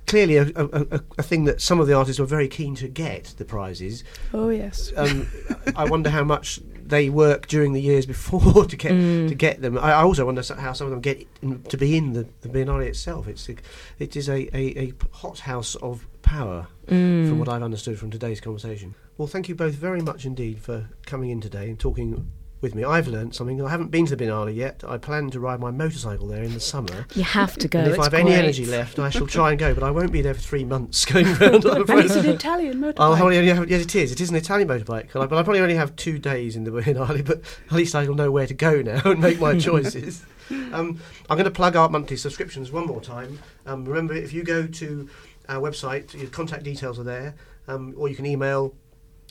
clearly 0.08 0.36
a, 0.36 0.44
a, 0.56 0.64
a, 0.64 1.00
a 1.18 1.22
thing 1.22 1.44
that 1.44 1.60
some 1.60 1.80
of 1.80 1.86
the 1.86 1.92
artists 1.92 2.18
were 2.18 2.26
very 2.26 2.48
keen 2.48 2.74
to 2.76 2.88
get 2.88 3.34
the 3.36 3.44
prizes. 3.44 4.02
Oh 4.32 4.48
yes. 4.48 4.92
Um, 4.96 5.28
I 5.76 5.84
wonder 5.84 6.10
how 6.10 6.24
much 6.24 6.60
they 6.88 7.10
work 7.10 7.46
during 7.46 7.72
the 7.72 7.80
years 7.80 8.06
before 8.06 8.64
to 8.72 8.76
get 8.76 8.92
Mm. 8.92 9.28
to 9.28 9.34
get 9.34 9.60
them. 9.60 9.76
I, 9.78 9.92
I 9.92 10.02
also 10.02 10.24
wonder 10.26 10.42
how 10.58 10.72
some 10.72 10.86
of 10.86 10.90
them 10.90 11.00
get 11.00 11.26
in, 11.42 11.62
to 11.64 11.76
be 11.76 11.96
in 11.96 12.12
the, 12.14 12.26
the 12.40 12.48
Biennale 12.48 12.86
itself. 12.86 13.28
It's 13.28 13.48
a, 13.48 13.56
it 13.98 14.16
is 14.16 14.28
a, 14.28 14.48
a, 14.56 14.78
a 14.78 14.92
hothouse 15.12 15.74
of 15.76 16.06
power, 16.22 16.66
Mm. 16.88 17.28
from 17.28 17.38
what 17.38 17.48
I've 17.48 17.62
understood 17.62 17.98
from 17.98 18.10
today's 18.10 18.40
conversation. 18.40 18.94
Well, 19.18 19.28
thank 19.28 19.48
you 19.48 19.54
both 19.54 19.74
very 19.74 20.00
much 20.00 20.24
indeed 20.24 20.60
for 20.60 20.88
coming 21.04 21.28
in 21.30 21.40
today 21.40 21.68
and 21.68 21.78
talking 21.78 22.30
with 22.60 22.74
me. 22.74 22.84
I've 22.84 23.08
learnt 23.08 23.34
something. 23.34 23.62
I 23.62 23.70
haven't 23.70 23.90
been 23.90 24.06
to 24.06 24.16
the 24.16 24.24
Biennale 24.24 24.54
yet. 24.54 24.82
I 24.86 24.98
plan 24.98 25.30
to 25.30 25.40
ride 25.40 25.60
my 25.60 25.70
motorcycle 25.70 26.26
there 26.26 26.42
in 26.42 26.54
the 26.54 26.60
summer. 26.60 27.06
You 27.14 27.22
have 27.22 27.56
to 27.58 27.68
go. 27.68 27.78
And 27.80 27.88
if 27.88 27.96
it's 27.96 28.06
I've 28.06 28.14
any 28.14 28.32
energy 28.32 28.66
left, 28.66 28.98
I 28.98 29.10
shall 29.10 29.26
try 29.26 29.50
and 29.50 29.58
go. 29.58 29.74
But 29.74 29.82
I 29.82 29.90
won't 29.90 30.12
be 30.12 30.22
there 30.22 30.34
for 30.34 30.40
three 30.40 30.64
months 30.64 31.04
going 31.12 31.26
round. 31.34 31.64
I'm 31.66 31.82
and 31.88 32.00
it's 32.00 32.16
an 32.16 32.26
Italian 32.26 32.78
motorbike. 32.78 32.94
I'll 32.98 33.22
only 33.22 33.48
have, 33.48 33.70
yes, 33.70 33.82
it 33.82 33.94
is. 33.94 34.12
It 34.12 34.20
is 34.20 34.30
an 34.30 34.36
Italian 34.36 34.68
motorbike, 34.68 35.12
but 35.12 35.22
I 35.22 35.26
probably 35.26 35.60
only 35.60 35.76
have 35.76 35.94
two 35.96 36.18
days 36.18 36.56
in 36.56 36.64
the 36.64 36.70
Biennale. 36.70 37.18
But 37.28 37.42
at 37.66 37.72
least 37.72 37.94
I'll 37.94 38.14
know 38.14 38.30
where 38.30 38.46
to 38.46 38.54
go 38.54 38.80
now 38.80 39.02
and 39.04 39.20
make 39.20 39.38
my 39.38 39.58
choices. 39.58 40.24
Um, 40.50 41.00
I'm 41.28 41.36
going 41.36 41.44
to 41.44 41.50
plug 41.50 41.76
our 41.76 41.88
Monthly 41.88 42.16
subscriptions 42.16 42.72
one 42.72 42.86
more 42.86 43.00
time. 43.00 43.38
Um, 43.66 43.84
remember, 43.84 44.14
if 44.14 44.32
you 44.32 44.42
go 44.42 44.66
to 44.66 45.08
our 45.48 45.60
website, 45.60 46.14
your 46.14 46.30
contact 46.30 46.62
details 46.62 46.98
are 46.98 47.04
there, 47.04 47.34
um, 47.66 47.94
or 47.98 48.08
you 48.08 48.16
can 48.16 48.24
email 48.24 48.74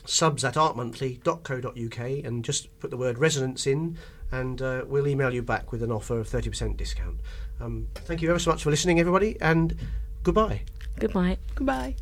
subs 0.07 0.43
at 0.43 0.55
artmonthly.co.uk 0.55 1.99
and 2.25 2.43
just 2.43 2.79
put 2.79 2.89
the 2.89 2.97
word 2.97 3.17
resonance 3.17 3.67
in, 3.67 3.97
and 4.31 4.61
uh, 4.61 4.83
we'll 4.87 5.07
email 5.07 5.33
you 5.33 5.41
back 5.41 5.71
with 5.71 5.83
an 5.83 5.91
offer 5.91 6.19
of 6.19 6.27
30% 6.27 6.77
discount. 6.77 7.19
Um, 7.59 7.87
thank 7.95 8.21
you 8.21 8.29
ever 8.29 8.39
so 8.39 8.51
much 8.51 8.63
for 8.63 8.69
listening, 8.69 8.99
everybody, 8.99 9.37
and 9.41 9.75
goodbye. 10.23 10.61
Goodbye. 10.99 11.37
Goodbye. 11.55 11.95